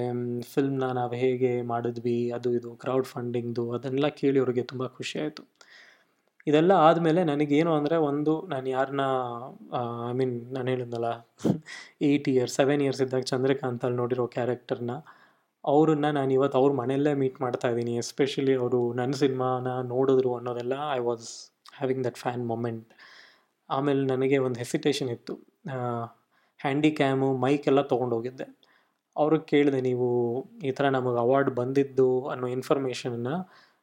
ಫಿಲ್ಮ್ನ 0.52 0.86
ನಾವು 0.98 1.14
ಹೇಗೆ 1.22 1.52
ಮಾಡಿದ್ವಿ, 1.72 2.18
ಅದು 2.36 2.48
ಇದು 2.58 2.70
ಕ್ರೌಡ್ 2.82 3.08
ಫಂಡಿಂಗ್ದು 3.14 3.64
ಅದನ್ನೆಲ್ಲ 3.76 4.08
ಕೇಳಿ 4.20 4.38
ಅವ್ರಿಗೆ 4.42 4.64
ತುಂಬ 4.72 4.86
ಖುಷಿ 4.98 5.16
ಆಯಿತು. 5.24 5.42
ಇದೆಲ್ಲ 6.46 6.72
ಆದಮೇಲೆ 6.86 7.20
ನನಗೇನು 7.30 7.72
ಅಂದರೆ 7.78 7.96
ಒಂದು, 8.10 8.32
ನಾನು 8.52 8.66
ಯಾರನ್ನ 8.76 9.04
ಐ 10.10 10.12
ಮೀನ್ 10.20 10.34
ನಾನು 10.54 10.68
ಹೇಳಿದ್ನಲ್ಲ 10.72 11.10
ಏಯ್ಟ್ 12.08 12.28
ಇಯರ್ಸ್ 12.34 12.56
ಸೆವೆನ್ 12.60 12.82
ಇಯರ್ಸ್ 12.86 13.02
ಇದ್ದಾಗ 13.04 13.26
ಚಂದ್ರಕಾಂತಲ್ಲಿ 13.32 13.98
ನೋಡಿರೋ 14.02 14.24
ಕ್ಯಾರೆಕ್ಟರ್ನ 14.36 14.94
ಅವರನ್ನು 15.64 16.10
ನಾನು 16.18 16.30
ಇವತ್ತು 16.36 16.56
ಅವ್ರ 16.60 16.70
ಮನೆಯಲ್ಲೇ 16.80 17.12
ಮೀಟ್ 17.20 17.38
ಮಾಡ್ತಾ 17.44 17.68
ಇದ್ದೀನಿ 17.72 17.92
ಎಸ್ಪೆಷಲಿ 18.02 18.54
ಅವರು 18.62 18.80
ನನ್ನ 19.00 19.14
ಸಿನಿಮಾನ 19.22 19.68
ನೋಡಿದ್ರು 19.92 20.30
ಅನ್ನೋದೆಲ್ಲ 20.38 20.76
I 20.96 21.00
was 21.08 21.28
having 21.76 22.02
that 22.06 22.18
fan 22.24 22.42
moment 22.52 22.88
ಆಮೇಲೆ 23.70 24.02
ನನಗೆ 24.12 24.38
ಒಂದು 24.46 24.58
ಹೆಸಿಟೇಷನ್ 24.62 25.10
ಇತ್ತು. 25.16 25.34
ಹ್ಯಾಂಡಿಕ್ಯಾಮು 26.60 27.28
ಮೈಕ್ 27.44 27.66
ಎಲ್ಲ 27.70 27.82
ತೊಗೊಂಡೋಗಿದ್ದೆ 27.92 28.46
ಅವ್ರಿಗೆ 29.16 29.46
ಕೇಳಿದೆ, 29.52 29.80
ನೀವು 29.88 30.08
ಈ 30.68 30.70
ಥರ 30.78 30.86
ನಮಗೆ 30.96 31.18
ಅವಾರ್ಡ್ 31.24 31.50
ಬಂದಿದ್ದು 31.60 32.08
ಅನ್ನೋ 32.32 32.46
ಇನ್ಫಾರ್ಮೇಷನನ್ನು 32.56 33.36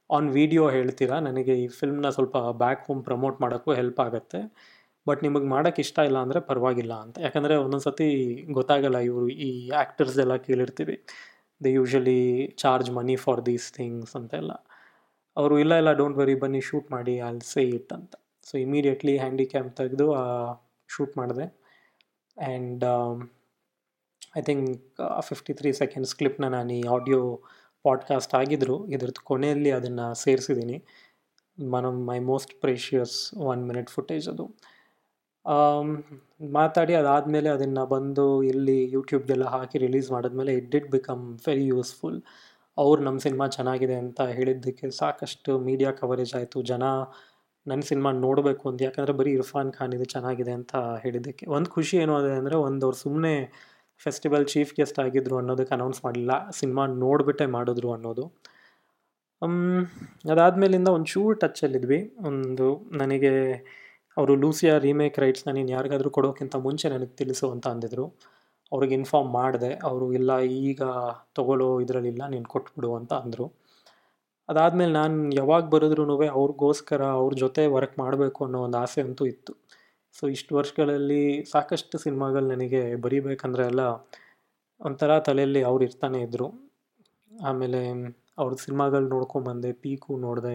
ಆನ್ 0.09 0.27
ವಿಡಿಯೋ 0.37 0.63
ಹೇಳ್ತೀರಾ? 0.75 1.17
ನನಗೆ 1.27 1.53
ಈ 1.63 1.65
ಫಿಲ್ಮ್ನ 1.79 2.09
ಸ್ವಲ್ಪ 2.17 2.37
ಬ್ಯಾಕ್ 2.61 2.83
ಹೋಮ್ 2.87 3.01
ಪ್ರಮೋಟ್ 3.09 3.37
ಮಾಡೋಕ್ಕೂ 3.43 3.71
ಹೆಲ್ಪ್ 3.79 3.99
ಆಗುತ್ತೆ. 4.05 4.39
ಬಟ್ 5.07 5.21
ನಿಮಗೆ 5.25 5.47
ಮಾಡೋಕ್ಕೆ 5.53 5.81
ಇಷ್ಟ 5.85 5.99
ಇಲ್ಲ 6.09 6.17
ಅಂದರೆ 6.25 6.39
ಪರವಾಗಿಲ್ಲ 6.49 6.93
ಅಂತ. 7.03 7.15
ಯಾಕಂದರೆ 7.25 7.55
ಒಂದೊಂದು 7.63 7.85
ಸತಿ 7.87 8.07
ಗೊತ್ತಾಗಲ್ಲ, 8.57 8.97
ಇವರು 9.09 9.27
ಈ 9.47 9.49
ಆ್ಯಕ್ಟರ್ಸ್ 9.81 10.17
ಎಲ್ಲ 10.23 10.35
ಕೇಳಿರ್ತೀವಿ. 10.47 10.95
They 11.61 11.69
usually 11.77 12.19
charge 12.63 12.89
money 12.97 13.15
for 13.25 13.41
these 13.49 13.67
things 13.77 14.13
ಅಂತೆಲ್ಲ. 14.19 14.51
ಅವರು, 15.37 15.55
ಇಲ್ಲ 15.63 15.73
ಇಲ್ಲ 15.81 15.91
ಡೋಂಟ್ 16.01 16.17
ವರಿ 16.21 16.35
ಬನ್ನಿ 16.43 16.61
ಶೂಟ್ 16.69 16.87
ಮಾಡಿ 16.95 17.15
ಅಲ್ಲಿ 17.27 17.45
ಸೇ 17.53 17.63
ಇಟ್ 17.77 17.91
ಅಂತ. 17.97 18.13
ಸೊ 18.49 18.53
ಇಮಿಡಿಯೇಟ್ಲಿ 18.65 19.13
ಹ್ಯಾಂಡಿ 19.23 19.45
ಕ್ಯಾಮ್ 19.53 19.69
ತೆಗೆದು 19.79 20.07
ಶೂಟ್ 20.89 21.13
ಮಾಡಿದೆ. 21.21 21.45
And 22.37 22.85
I 24.35 24.41
think 24.41 24.65
fifty 25.29 25.53
three 25.53 25.69
seconds 25.73 26.11
ಕ್ಲಿಪ್ನ 26.15 26.47
ನಾನು 26.47 26.73
ಈ 26.73 26.81
ಆಡಿಯೋ 26.95 27.21
ಪಾಡ್ಕಾಸ್ಟ್ 27.85 28.33
ಆಗಿದ್ರು, 28.35 28.75
ಇದ್ರದ್ದು 28.87 29.21
ಕೊನೆಯಲ್ಲಿ 29.23 29.71
ಅದನ್ನು 29.71 30.07
ಸೇರಿಸಿದ್ದೀನಿ 30.23 30.77
of 31.89 32.01
my 32.09 32.19
most 32.31 32.53
precious 32.61 33.15
one 33.51 33.61
minute 33.69 33.89
footage 33.89 34.27
ಅದು. 34.29 34.45
ಮಾತಾಡಿ 36.57 36.93
ಅದಾದಮೇಲೆ 36.93 37.49
ಅದನ್ನು 37.49 37.83
ಬಂದು 37.85 38.25
ಇಲ್ಲಿ 38.43 38.77
ಯೂಟ್ಯೂಬ್ಗೆಲ್ಲ 38.91 39.45
ಹಾಕಿ 39.55 39.77
ರಿಲೀಸ್ 39.85 40.09
ಮಾಡಿದ್ಮೇಲೆ 40.11 40.53
it 40.59 40.69
did 40.71 40.89
become 40.91 41.23
very 41.47 41.65
useful 41.67 42.19
ಅವ್ರು 42.77 42.99
ನಮ್ಮ 43.03 43.19
ಸಿನಿಮಾ 43.19 43.45
ಚೆನ್ನಾಗಿದೆ 43.47 43.95
ಅಂತ 43.95 44.21
ಹೇಳಿದ್ದಕ್ಕೆ 44.37 44.87
ಸಾಕಷ್ಟು 44.91 45.51
ಮೀಡಿಯಾ 45.59 45.91
ಕವರೇಜ್ 45.91 46.33
ಆಯಿತು. 46.35 46.61
ಜನ 46.61 46.83
ನನ್ನ 47.65 47.81
ಸಿನಿಮಾ 47.81 48.11
ನೋಡಬೇಕು 48.25 48.63
ಅಂತ, 48.69 48.79
ಯಾಕಂದರೆ 48.81 49.13
ಬರೀ 49.13 49.31
ಇರ್ಫಾನ್ 49.31 49.71
ಖಾನ್ 49.73 49.93
ಇದು 49.93 50.05
ಚೆನ್ನಾಗಿದೆ 50.05 50.53
ಅಂತ 50.59 50.75
ಹೇಳಿದ್ದಕ್ಕೆ. 51.03 51.45
ಒಂದು 51.55 51.69
ಖುಷಿ 51.69 51.97
ಏನು 51.97 52.13
ಅದೇ 52.15 52.31
ಅಂದರೆ, 52.31 52.55
ಒಂದು 52.67 52.85
ಅವ್ರು 52.85 52.97
ಸುಮ್ಮನೆ 52.97 53.33
ಫೆಸ್ಟಿವಲ್ 53.99 54.45
ಚೀಫ್ 54.45 54.71
ಗೆಸ್ಟ್ 54.75 54.99
ಆಗಿದ್ರು 54.99 55.35
ಅನ್ನೋದಕ್ಕೆ 55.37 55.73
ಅನೌನ್ಸ್ 55.75 55.99
ಮಾಡಲಿಲ್ಲ 56.05 56.33
ಸಿನಿಮಾ 56.49 56.83
ನೋಡಿಬಿಟ್ಟೆ 57.03 57.45
ಮಾಡಿದ್ರು 57.57 57.89
ಅನ್ನೋದು. 57.95 58.25
ಅದಾದಮೇಲಿಂದ 60.31 60.89
ಒಂದು 60.95 61.05
ಚೂರು 61.05 61.33
ಟಚ್ಚಲ್ಲಿದ್ವಿ 61.33 61.99
ಒಂದು 62.29 62.67
ನನಗೆ 62.91 63.33
ಅವರು 64.17 64.33
ಲೂಸಿಯಾ 64.35 64.73
ರೀಮೇಕ್ 64.77 65.17
ರೈಟ್ಸ್ನ 65.19 65.51
ನೀನು 65.51 65.69
ಯಾರಿಗಾದರೂ 65.71 66.09
ಕೊಡೋಕ್ಕಿಂತ 66.09 66.55
ಮುಂಚೆ 66.65 66.87
ನನಗೆ 66.89 67.13
ತಿಳಿಸು 67.15 67.45
ಅಂತ 67.51 67.67
ಅಂದಿದ್ರು. 67.67 68.05
ಅವ್ರಿಗೆ 68.71 68.93
ಇನ್ಫಾರ್ಮ್ 68.95 69.31
ಮಾಡಿದೆ, 69.31 69.71
ಅವರು 69.89 70.07
ಇಲ್ಲ, 70.13 70.31
ಈಗ 70.39 70.81
ತೊಗೊಳ್ಳೋ 71.37 71.69
ಇದರಲ್ಲಿಲ್ಲ 71.81 72.23
ನೀನು 72.27 72.45
ಕೊಟ್ಬಿಡು 72.45 72.89
ಅಂತ 72.95 73.13
ಅಂದರು. 73.23 73.45
ಅದಾದಮೇಲೆ 74.49 74.93
ನಾನು 74.93 75.15
ಯಾವಾಗ 75.35 75.63
ಬರೆದ್ರೂ 75.69 76.03
ಅವ್ರಿಗೋಸ್ಕರ 76.39 77.01
ಅವ್ರ 77.21 77.33
ಜೊತೆ 77.33 77.63
ವರ್ಕ್ 77.77 77.95
ಮಾಡಬೇಕು 77.99 78.39
ಅನ್ನೋ 78.45 78.59
ಒಂದು 78.67 78.77
ಆಸೆ 78.77 79.01
ಅಂತೂ 79.01 79.25
ಇತ್ತು. 79.25 79.53
ಸೊ 80.15 80.23
ಇಷ್ಟು 80.27 80.51
ವರ್ಷಗಳಲ್ಲಿ 80.55 81.21
ಸಾಕಷ್ಟು 81.51 81.97
ಸಿನಿಮಾಗಳು 81.97 82.47
ನನಗೆ 82.47 82.81
ಬರೀಬೇಕಂದ್ರೆ 82.95 83.63
ಎಲ್ಲ 83.63 83.83
ಒಂಥರ 84.81 85.11
ತಲೆಯಲ್ಲಿ 85.19 85.61
ಅವ್ರು 85.63 85.83
ಇರ್ತಾನೆ 85.83 86.19
ಇದ್ದರು 86.21 86.47
ಆಮೇಲೆ 87.31 87.81
ಅವ್ರ 88.37 88.53
ಸಿನಿಮಾಗಳು 88.63 89.07
ನೋಡ್ಕೊಂಬಂದೆ 89.07 89.69
ಪೀಕು 89.83 90.11
ನೋಡಿದೆ. 90.17 90.53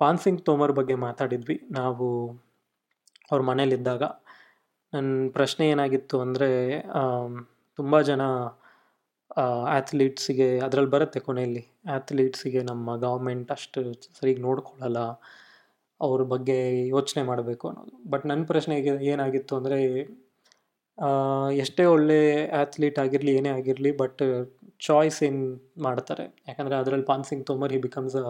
ಪಾನ್ 0.00 0.18
ಸಿಂಗ್ 0.18 0.40
ತೋಮರ್ 0.46 0.72
ಬಗ್ಗೆ 0.72 0.96
ಮಾತಾಡಿದ್ವಿ. 1.06 1.56
ನಾವು 1.70 2.06
ಅವ್ರ 3.30 3.40
ಮನೇಲಿದ್ದಾಗ. 3.42 4.02
ನನ್ನ 4.92 5.28
ಪ್ರಶ್ನೆ 5.30 5.64
ಏನಾಗಿತ್ತು 5.70 6.16
ಅಂದರೆ 6.20 6.48
ತುಂಬ 7.78 8.00
ಜನ 8.00 8.22
ಆ್ಯಥ್ಲೀಟ್ಸಿಗೆ 9.74 10.48
ಅದರಲ್ಲಿ 10.58 10.90
ಬರುತ್ತೆ 10.90 11.20
ಕೊನೆಯಲ್ಲಿ 11.20 11.62
ಆ್ಯಥ್ಲೀಟ್ಸಿಗೆ 11.88 12.60
ನಮ್ಮ 12.62 12.96
ಗೌರ್ಮೆಂಟ್ 12.96 13.50
ಅಷ್ಟು 13.50 13.80
ಸರಿಗೆ 14.18 14.42
ನೋಡ್ಕೊಳ್ಳಲ್ಲ 14.42 15.00
ಅವ್ರ 16.06 16.22
ಬಗ್ಗೆ 16.34 16.56
ಯೋಚನೆ 16.94 17.22
ಮಾಡಬೇಕು 17.30 17.64
ಅನ್ನೋದು. 17.70 17.94
ಬಟ್ 18.12 18.24
ನನ್ನ 18.30 18.42
ಪ್ರಶ್ನೆಗೆ 18.52 18.92
ಏನಾಗಿತ್ತು 19.12 19.54
ಅಂದರೆ 19.60 19.78
ಎಷ್ಟೇ 21.62 21.84
ಒಳ್ಳೆ 21.94 22.18
ಆ್ಯಥ್ಲೀಟ್ 22.58 22.98
ಆಗಿರಲಿ, 23.04 23.32
ಏನೇ 23.38 23.50
ಆಗಿರಲಿ 23.58 23.90
ಬಟ್ 24.02 24.22
ಚಾಯ್ಸ್ 24.86 25.18
ಏನು 25.28 25.42
ಮಾಡ್ತಾರೆ? 25.86 26.24
ಯಾಕಂದರೆ 26.48 26.76
ಅದರಲ್ಲಿ 26.80 27.06
Paan 27.10 27.24
Singh 27.30 27.44
Tomar 27.50 27.72
he 27.74 27.80
becomes 27.86 28.16
a 28.22 28.26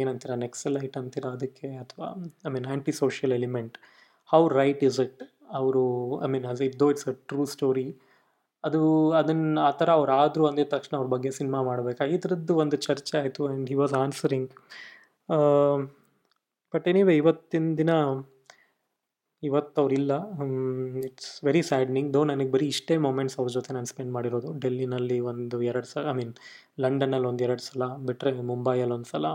ಏನಂತೀರ 0.00 0.32
Naxalite 0.44 0.94
ಅಂತೀರ 1.00 1.26
ಅದಕ್ಕೆ, 1.36 1.68
ಅಥವಾ 1.82 2.06
I 2.46 2.52
mean 2.54 2.68
anti 2.70 2.92
social 3.00 3.34
element 3.38 3.76
how 4.30 4.40
right 4.60 4.82
is 4.88 5.00
it 5.06 5.22
ಅವರು 5.58 5.82
ಐ 6.26 6.28
ಮೀನ್ 6.34 6.46
ಆಸ್ 6.52 6.62
ಇದ್ದೋ 6.68 6.86
ಇಟ್ಸ್ 6.94 7.08
ಅ 7.12 7.14
ಟ್ರೂ 7.30 7.42
ಸ್ಟೋರಿ 7.54 7.86
ಅದು 8.64 8.80
ಅದನ್ನು 9.20 9.60
ಆ 9.68 9.70
ಥರ 9.80 9.88
ಅವ್ರು 9.98 10.12
ಆದರೂ 10.22 10.44
ಅಂದಿದ 10.50 10.68
ತಕ್ಷಣ 10.74 10.94
ಅವ್ರ 11.00 11.08
ಬಗ್ಗೆ 11.14 11.30
ಸಿನಿಮಾ 11.38 11.60
ಮಾಡಬೇಕಾ? 11.70 12.04
ಈ 12.14 12.16
ಥರದ್ದು 12.24 12.54
ಒಂದು 12.62 12.76
ಚರ್ಚೆ 12.86 13.14
ಆಯಿತು 13.22 13.42
and 13.48 13.68
he 13.72 13.76
was 13.82 13.94
answering 14.02 14.50
but 16.74 16.88
anyway 16.88 17.16
ಇವತ್ತಿನ 17.16 17.74
ದಿನ 17.76 17.90
ಇವತ್ತು 19.42 19.82
ಅವರಿಲ್ಲ 19.82 20.12
ಇಟ್ಸ್ 21.04 21.44
ವೆರಿ 21.44 21.62
ಸ್ಯಾಡ್ನಿಂಗ್ 21.62 22.08
ದೋ 22.14 22.24
ನನಗೆ 22.24 22.50
ಬರೀ 22.50 22.66
ಇಷ್ಟೇ 22.66 22.96
ಮೊಮೆಂಟ್ಸ್ 22.96 23.36
ಅವ್ರ 23.38 23.50
ಜೊತೆ 23.50 23.74
ನಾನು 23.74 23.86
ಸ್ಪೆಂಡ್ 23.86 24.12
ಮಾಡಿರೋದು. 24.12 24.58
ಡೆಲ್ಲಿನಲ್ಲಿ 24.58 25.20
ಒಂದು 25.20 25.62
ಎರಡು 25.62 25.86
ಸಲ 25.86 26.04
ಐ 26.10 26.12
ಮೀನ್ 26.12 26.32
ಲಂಡನಲ್ಲಿ 26.80 27.28
ಒಂದು 27.28 27.44
ಎರಡು 27.44 27.62
ಸಲ 27.62 27.86
ಬಿಟ್ಟರೆ 28.06 28.32
ಮುಂಬೈಯಲ್ಲಿ 28.42 28.94
ಒಂದು 28.94 29.08
ಸಲ 29.08 29.26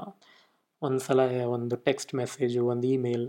ಒಂದು 0.82 1.00
ಸಲ 1.00 1.22
ಒಂದು 1.48 1.76
ಟೆಕ್ಸ್ಟ್ 1.76 2.16
ಮೆಸೇಜು 2.16 2.62
ಒಂದು 2.68 2.88
ಇಮೇಲ್ 2.88 3.26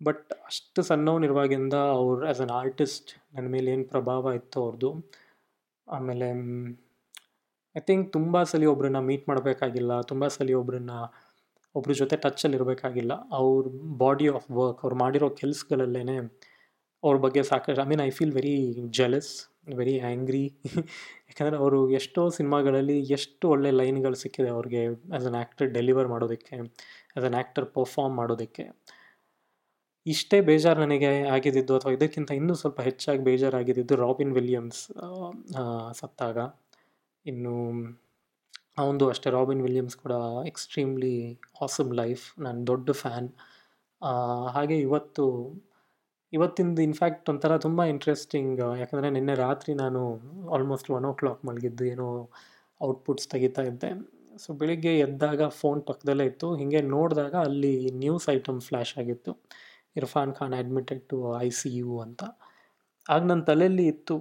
ಬಟ್ 0.00 0.32
ಅಷ್ಟು 0.46 0.82
ಸಣ್ಣವನಿರುವಾಗಿಂದ 0.82 1.74
ಅವ್ರು 1.98 2.26
ಆ್ಯಸ್ 2.26 2.40
ಅನ್ 2.40 2.50
ಆರ್ಟಿಸ್ಟ್ 2.50 3.10
ನನ್ನ 3.34 3.48
ಮೇಲೆ 3.48 3.70
ಏನು 3.70 3.84
ಪ್ರಭಾವ 3.84 4.32
ಇತ್ತು 4.34 4.58
ಅವ್ರದ್ದು 4.64 4.90
ಆಮೇಲೆ 5.88 6.28
ಐ 7.76 7.80
ಥಿಂಕ್ 7.80 8.12
ತುಂಬ 8.12 8.42
ಸಲ 8.42 8.64
ಒಬ್ಬರನ್ನ 8.64 8.98
ಮೀಟ್ 8.98 9.28
ಮಾಡಬೇಕಾಗಿಲ್ಲ. 9.28 9.92
ತುಂಬ 10.00 10.24
ಸಲ 10.28 10.50
ಒಬ್ಬರನ್ನ 10.54 10.94
ಒಬ್ರ 11.74 11.92
ಜೊತೆ 12.00 12.16
ಟಚ್ಚಲ್ಲಿ 12.24 12.56
ಇರಬೇಕಾಗಿಲ್ಲ. 12.60 13.12
ಅವ್ರ 13.38 13.64
ಬಾಡಿ 14.02 14.26
ಆಫ್ 14.38 14.48
ವರ್ಕ್ 14.60 14.80
ಅವ್ರು 14.84 14.98
ಮಾಡಿರೋ 15.04 15.28
ಕೆಲಸಗಳಲ್ಲೇ 15.40 16.16
ಅವ್ರ 17.02 17.16
ಬಗ್ಗೆ 17.24 17.40
ಸಾಕಷ್ಟು 17.50 17.80
I 17.84 17.86
mean 17.90 18.02
I 18.08 18.10
feel 18.18 18.34
very 18.38 18.54
jealous 18.98 19.32
very 19.78 19.94
angry 20.08 20.44
ಯಾಕಂದರೆ 21.28 21.56
ಅವರು 21.62 21.78
ಎಷ್ಟೋ 21.98 22.22
ಸಿನಿಮಾಗಳಲ್ಲಿ 22.36 22.96
ಎಷ್ಟು 23.16 23.44
ಒಳ್ಳೆ 23.54 23.70
ಲೈನ್ಗಳು 23.80 24.18
ಸಿಕ್ಕಿದೆ 24.22 24.50
ಅವ್ರಿಗೆ 24.56 24.82
ಆ್ಯಸ್ 24.88 25.26
ಅನ್ 25.30 25.38
ಆ್ಯಕ್ಟರ್ 25.40 25.68
ಡೆಲಿವರ್ 25.76 26.08
ಮಾಡೋದಕ್ಕೆ 26.14 26.54
ಆ್ಯಸ್ 26.60 27.26
ಅನ್ 27.30 27.36
ಆ್ಯಕ್ಟರ್ 27.40 27.66
ಪರ್ಫಾರ್ಮ್ 27.76 28.14
ಮಾಡೋದಕ್ಕೆ. 28.20 28.64
ಇಷ್ಟೇ 30.06 30.38
ಬೇಜಾರು 30.48 30.80
ನನಗೆ 30.84 31.10
ಆಗಿದ್ದಿದ್ದು 31.34 31.74
ಅಥವಾ 31.78 31.92
ಇದಕ್ಕಿಂತ 31.96 32.30
ಇನ್ನೂ 32.40 32.54
ಸ್ವಲ್ಪ 32.62 32.80
ಹೆಚ್ಚಾಗಿ 32.88 33.22
ಬೇಜಾರಾಗಿದ್ದಿದ್ದು 33.28 33.96
ರಾಬಿನ್ 34.04 34.32
ವಿಲಿಯಮ್ಸ್ 34.38 34.80
ಸತ್ತಾಗ. 36.00 36.38
ಇನ್ನು 37.26 37.54
ಅವನದು 38.78 39.04
ಅಷ್ಟೇ, 39.12 39.28
ರಾಬಿನ್ 39.36 39.62
ವಿಲಿಯಮ್ಸ್ 39.66 39.96
ಕೂಡ 40.02 40.14
ಎಕ್ಸ್ಟ್ರೀಮ್ಲಿ 40.50 41.14
ಆಸಮ್ 41.64 41.92
ಲೈಫ್ 42.00 42.24
ನಾನು 42.44 42.60
ದೊಡ್ಡ 42.70 42.90
ಫ್ಯಾನ್ 43.02 43.28
ಹಾಗೆ 44.54 44.76
ಇವತ್ತು, 44.86 45.26
ಇವತ್ತಿಂದು 46.32 46.80
ಇನ್ಫ್ಯಾಕ್ಟ್ 46.88 47.28
ಒಂಥರ 47.32 47.56
ತುಂಬ 47.66 47.80
ಇಂಟ್ರೆಸ್ಟಿಂಗ್ 47.92 48.60
ಯಾಕಂದರೆ 48.80 49.08
ನಿನ್ನೆ 49.16 49.34
ರಾತ್ರಿ 49.46 49.72
ನಾನು 49.82 50.00
ಆಲ್ಮೋಸ್ಟ್ 50.56 50.88
ಒನ್ 50.96 51.06
ಓ 51.10 51.12
ಕ್ಲಾಕ್ 51.20 51.42
ಮಲಗಿದ್ದು 51.48 51.84
ಏನೋ 51.92 52.08
ಔಟ್ಪುಟ್ಸ್ 52.80 53.28
ತೆಗಿತಾ 53.34 53.62
ಇದ್ದೆ. 53.70 53.90
ಸೊ 54.42 54.48
ಬೆಳಿಗ್ಗೆ 54.60 54.92
ಎದ್ದಾಗ 55.04 55.42
ಫೋನ್ 55.60 55.80
ಪಕ್ಕದಲ್ಲೇ 55.88 56.24
ಇತ್ತು. 56.30 56.48
ಹೀಗೆ 56.60 56.80
ನೋಡಿದಾಗ 56.94 57.34
ಅಲ್ಲಿ 57.48 57.74
ನ್ಯೂಸ್ 58.02 58.26
ಐಟಮ್ 58.36 58.58
ಫ್ಲ್ಯಾಶ್ 58.68 58.94
ಆಗಿತ್ತು. 59.02 59.32
Irfan 59.96 60.32
Khan 60.38 60.54
admitted 60.62 61.02
to 61.12 61.18
I 61.46 61.48
C 61.60 61.70
U 61.78 61.92
ಅಂತ. 62.06 62.22
ಆಗ 63.06 63.20
ನನ್ನ 63.30 63.42
ತಲೆಯಲ್ಲಿ 63.50 63.86
ಇತ್ತು, 63.92 64.14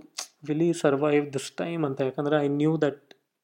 ವಿಲಿ 0.49 0.69
ಸರ್ವೈವ್ 0.83 1.25
ದಿಸ್ 1.35 1.51
ಟೈಮ್ 1.61 1.83
ಅಂತ. 1.89 1.99
ಯಾಕಂದರೆ 2.09 2.37
ಐ 2.45 2.47
ನ್ಯೂ 2.61 2.73
ದಟ್ 2.85 3.01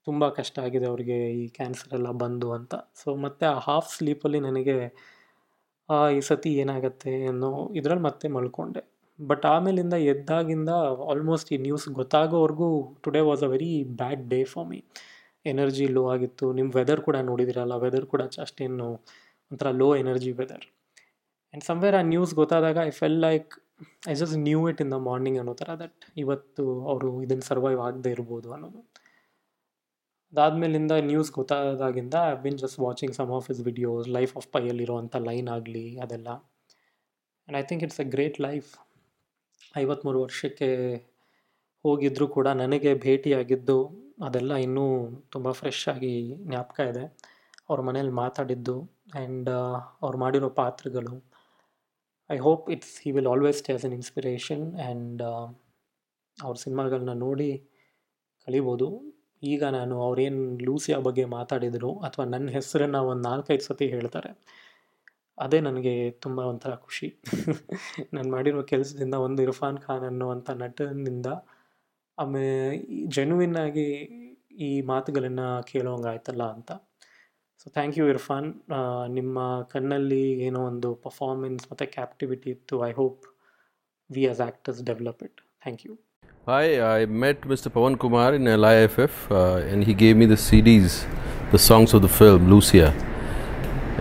ತುಂಬ 0.09 0.29
ಕಷ್ಟ 0.39 0.55
ಆಗಿದೆ 0.65 0.87
ಅವರಿಗೆ 0.91 1.17
ಈ 1.41 1.45
ಕ್ಯಾನ್ಸರ್ 1.57 1.93
ಎಲ್ಲ 1.99 2.09
ಬಂದು 2.23 2.49
ಅಂತ. 2.57 2.73
ಸೊ 3.01 3.09
ಮತ್ತು 3.25 3.45
ಆ 3.53 3.57
ಹಾಫ್ 3.67 3.89
ಸ್ಲೀಪಲ್ಲಿ 3.97 4.41
ನನಗೆ 4.49 4.77
ಈ 6.15 6.19
ಸತಿ 6.29 6.49
ಏನಾಗತ್ತೆ 6.63 7.13
ಅನ್ನೋ 7.31 7.51
ಇದರಲ್ಲಿ 7.79 8.03
ಮತ್ತೆ 8.07 8.27
ಮಲ್ಕೊಂಡೆ. 8.37 8.81
ಬಟ್ 9.19 9.45
ಆಮೇಲಿಂದ 9.53 9.95
ಎದ್ದಾಗಿಂದ 10.11 10.71
ಆಲ್ಮೋಸ್ಟ್ 11.11 11.49
ಈ 11.55 11.57
news 11.65 11.85
ಗೊತ್ತಾಗೋವರೆಗೂ 11.99 12.67
today 13.05 13.21
was 13.29 13.43
a 13.47 13.49
very 13.53 13.71
bad 14.01 14.21
day 14.33 14.39
for 14.51 14.67
me 14.71 14.79
energy 15.51 15.85
low 15.97 16.03
ಆಗಿತ್ತು. 16.13 16.45
ನಿಮ್ಮ 16.57 16.69
ವೆದರ್ 16.79 17.01
ಕೂಡ 17.07 17.17
ನೋಡಿದಿರಲ್ಲ 17.29 17.75
ವೆದರ್ 17.85 18.07
ಕೂಡ 18.13 18.21
ಅಷ್ಟೇನು 18.45 18.87
ಒಂಥರ 19.51 19.69
low 19.81 19.87
energy 20.01 20.31
weather 20.39 20.65
and 20.67 21.63
somewhere 21.69 21.95
ಆ 21.99 22.01
ನ್ಯೂಸ್ 22.13 22.33
ಗೊತ್ತಾದಾಗ 22.39 22.77
I 22.89 22.91
fell 23.01 23.19
like 23.27 23.53
I 24.11 24.13
just 24.21 24.35
knew 24.47 24.61
it 24.71 24.81
in 24.83 24.91
the 24.95 24.97
morning 25.09 25.37
ಅನ್ನೋ 25.41 25.53
ಥರ 25.61 25.69
ದಟ್ 25.83 26.01
ಇವತ್ತು 26.23 26.63
ಅವರು 26.91 27.09
ಇದನ್ನು 27.25 27.45
ಸರ್ವೈವ್ 27.51 27.79
ಆಗದೆ 27.87 28.09
ಇರ್ಬೋದು 28.15 28.49
ಅನ್ನೋದು. 28.55 28.81
ಅದಾದಮೇಲಿಂದ 30.33 30.93
news 31.09 31.29
ಗೊತ್ತಾದಾಗಿಂದ 31.37 32.15
I 32.31 32.33
been 32.43 32.57
just 32.63 32.79
watching 32.85 33.13
some 33.19 33.31
of 33.37 33.47
his 33.53 33.61
videos 33.69 34.07
life 34.17 34.33
of 34.39 34.47
ಪೈಯಲ್ಲಿರುವಂಥ 34.55 35.15
line 35.29 35.47
ಆಗಲಿ, 35.55 35.85
ಅದೆಲ್ಲ. 36.03 36.29
And 36.29 37.57
I 37.61 37.63
think 37.69 37.83
it's 37.87 38.01
a 38.05 38.07
great 38.15 38.37
life 38.47 38.69
ಐವತ್ತ್ಮೂರು 39.83 40.19
ವರ್ಷಕ್ಕೆ 40.25 40.69
ಹೋಗಿದ್ದರೂ 41.85 42.27
ಕೂಡ 42.37 42.47
ನನಗೆ 42.61 42.91
ಭೇಟಿಯಾಗಿದ್ದು 43.07 43.79
ಅದೆಲ್ಲ 44.27 44.53
ಇನ್ನೂ 44.67 44.85
ತುಂಬ 45.33 45.47
ಫ್ರೆಶ್ 45.59 45.83
ಆಗಿ 45.93 46.13
ಜ್ಞಾಪಕ 46.47 46.79
ಇದೆ. 46.91 47.03
ಅವ್ರ 47.69 47.79
ಮನೇಲಿ 47.87 48.13
ಮಾತಾಡಿದ್ದು 48.23 48.77
ಆ್ಯಂಡ್ 49.17 49.49
ಅವ್ರು 50.03 50.17
ಮಾಡಿರೋ 50.23 50.49
ಪಾತ್ರಗಳು. 50.61 51.13
I 52.29 52.37
hope 52.47 52.65
it's 52.75 52.95
he 53.03 53.11
will 53.17 53.29
always 53.33 53.59
stay 53.61 53.73
as 53.77 53.85
an 53.87 53.95
inspiration 53.99 54.65
and 54.79 55.21
ಅವ್ರ 56.37 56.55
ಸಿನಿಮಾಗಳನ್ನ 56.65 57.13
ನೋಡಿ 57.27 57.51
ಕಲಿಬೋದು. 58.47 58.89
ಈಗ 59.43 59.63
ನಾನು 59.77 59.95
ಅವ್ರೇನು 60.05 60.43
ಲೂಸಿಯಾ 60.67 60.97
ಬಗ್ಗೆ 61.07 61.25
ಮಾತಾಡಿದರು 61.37 61.91
ಅಥವಾ 62.07 62.25
ನನ್ನ 62.25 62.47
ಹೆಸರನ್ನು 62.57 63.01
ಒಂದು 63.11 63.23
ನಾಲ್ಕೈದು 63.29 63.65
ಸತಿ 63.69 63.85
ಹೇಳ್ತಾರೆ, 63.95 64.31
ಅದೇ 65.37 65.59
ನನಗೆ 65.67 65.93
ತುಂಬ 66.23 66.39
ಒಂಥರ 66.51 66.73
ಖುಷಿ. 66.87 67.07
ನಾನು 68.15 68.29
ಮಾಡಿರೋ 68.35 68.61
ಕೆಲಸದಿಂದ 68.73 69.15
ಒಂದು 69.27 69.41
ಇರ್ಫಾನ್ 69.47 69.79
ಖಾನ್ 69.85 70.05
ಅನ್ನುವಂಥ 70.09 70.49
ನಟನಿಂದ 70.63 71.29
ಆಮೇಲೆ 72.17 72.55
ಜೆನ್ವಿನ್ 73.17 73.57
ಆಗಿ 73.65 73.87
ಈ 74.67 74.71
ಮಾತುಗಳನ್ನು 74.91 75.47
ಕೇಳೋಂಗಾಯ್ತಲ್ಲ 75.71 76.43
ಅಂತ. 76.55 76.71
So 77.61 77.67
thank 77.75 77.97
you 77.99 78.05
Irfan. 78.13 78.49
ನಿಮ್ಮ 79.17 79.37
ಕಣ್ಣಲ್ಲಿ 79.73 80.23
ಏನೋ 80.47 80.61
ಒಂದು 80.71 80.89
ಪರ್ಫಾರ್ಮೆನ್ಸ್ 81.05 81.65
ಮತ್ತು 81.71 81.87
ಕ್ಯಾಪ್ಟಿವಿಟಿ 81.97 82.49
ಇತ್ತು. 82.55 82.77
I 82.89 82.91
hope 83.01 83.23
we 84.09 84.23
as 84.33 84.41
actors 84.47 84.81
develop 84.91 85.23
it 85.27 85.41
thank 85.63 85.83
you 85.87 85.93
Hi, 86.49 87.01
I 87.01 87.05
met 87.05 87.41
Mr. 87.41 87.69
Pawan 87.71 87.95
Kumar 87.99 88.33
in 88.33 88.45
LIFF 88.45 89.31
uh, 89.31 89.57
and 89.71 89.83
he 89.83 89.93
gave 89.93 90.17
me 90.17 90.25
the 90.25 90.33
CDs, 90.33 91.05
the 91.51 91.59
songs 91.59 91.93
of 91.93 92.01
the 92.01 92.09
film 92.09 92.49
Lucia. 92.49 92.87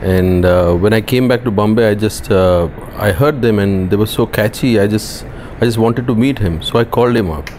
And 0.00 0.47
uh, 0.47 0.73
when 0.73 0.95
I 0.95 1.02
came 1.02 1.28
back 1.28 1.45
to 1.45 1.50
Bombay, 1.50 1.90
I 1.90 1.95
just 1.95 2.31
uh, 2.31 2.71
I 2.97 3.12
heard 3.12 3.43
them 3.43 3.59
and 3.59 3.90
they 3.90 3.97
were 3.97 4.07
so 4.07 4.25
catchy. 4.25 4.81
I 4.81 4.87
just 4.87 5.26
I 5.61 5.67
just 5.67 5.76
wanted 5.76 6.07
to 6.07 6.14
meet 6.14 6.38
him, 6.38 6.62
so 6.62 6.78
I 6.78 6.85
called 6.85 7.17
him 7.17 7.31
up 7.31 7.50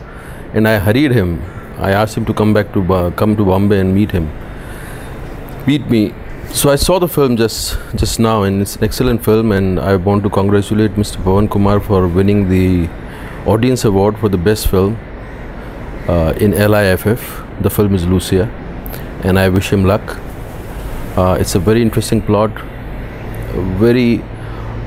and 0.55 0.67
I 0.67 0.79
hurried 0.79 1.12
him. 1.12 1.39
I 1.77 1.91
asked 1.91 2.17
him 2.17 2.25
to 2.25 2.34
come 2.34 2.55
back 2.55 2.74
to 2.74 3.12
come 3.15 3.36
to 3.38 3.46
Bombay 3.46 3.79
and 3.81 3.93
meet 3.93 4.10
him, 4.10 4.27
meet 5.67 5.88
me. 5.88 6.15
So 6.51 6.72
I 6.72 6.77
saw 6.77 6.98
the 6.98 7.08
film 7.08 7.38
just 7.38 7.77
just 7.96 8.19
now, 8.19 8.41
and 8.41 8.60
it's 8.60 8.75
an 8.77 8.84
excellent 8.86 9.24
film. 9.24 9.51
And 9.51 9.79
I 9.79 9.98
want 9.98 10.24
to 10.24 10.31
congratulate 10.31 10.96
Mr. 11.03 11.24
Pawan 11.27 11.51
Kumar 11.58 11.79
for 11.79 12.08
winning 12.08 12.50
the 12.50 12.89
Audience 13.46 13.86
Award 13.86 14.17
for 14.17 14.29
the 14.29 14.38
best 14.38 14.67
film 14.67 14.98
uh, 16.08 16.34
in 16.38 16.51
LIFF. 16.51 17.43
The 17.62 17.69
film 17.69 17.96
is 17.96 18.05
Lucia, 18.05 18.46
and 19.24 19.39
I 19.39 19.50
wish 19.50 19.72
him 19.72 19.84
luck. 19.86 20.17
Uh, 21.17 21.38
it's 21.39 21.55
a 21.55 21.60
very 21.60 21.81
interesting 21.81 22.22
plot, 22.22 22.51
very 23.77 24.22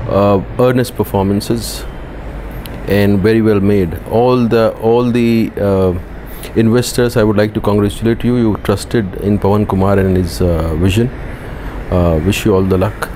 uh, 0.09 0.41
earnest 0.59 0.95
performances, 0.95 1.83
and 2.87 3.19
very 3.19 3.41
well 3.41 3.59
made. 3.59 3.97
All 4.09 4.47
the 4.47 4.71
all 4.81 5.11
the 5.11 5.51
uh, 5.57 5.93
investors, 6.55 7.17
I 7.17 7.23
would 7.23 7.37
like 7.37 7.53
to 7.53 7.61
congratulate 7.61 8.23
you. 8.23 8.37
You 8.37 8.57
trusted 8.63 9.15
in 9.15 9.39
Pawan 9.39 9.67
Kumar 9.67 9.99
and 9.99 10.17
his 10.17 10.41
uh, 10.41 10.75
vision. 10.75 11.09
Wish 12.25 12.45
you 12.45 12.55
all 12.55 12.63
the 12.63 12.77
luck. 12.77 13.12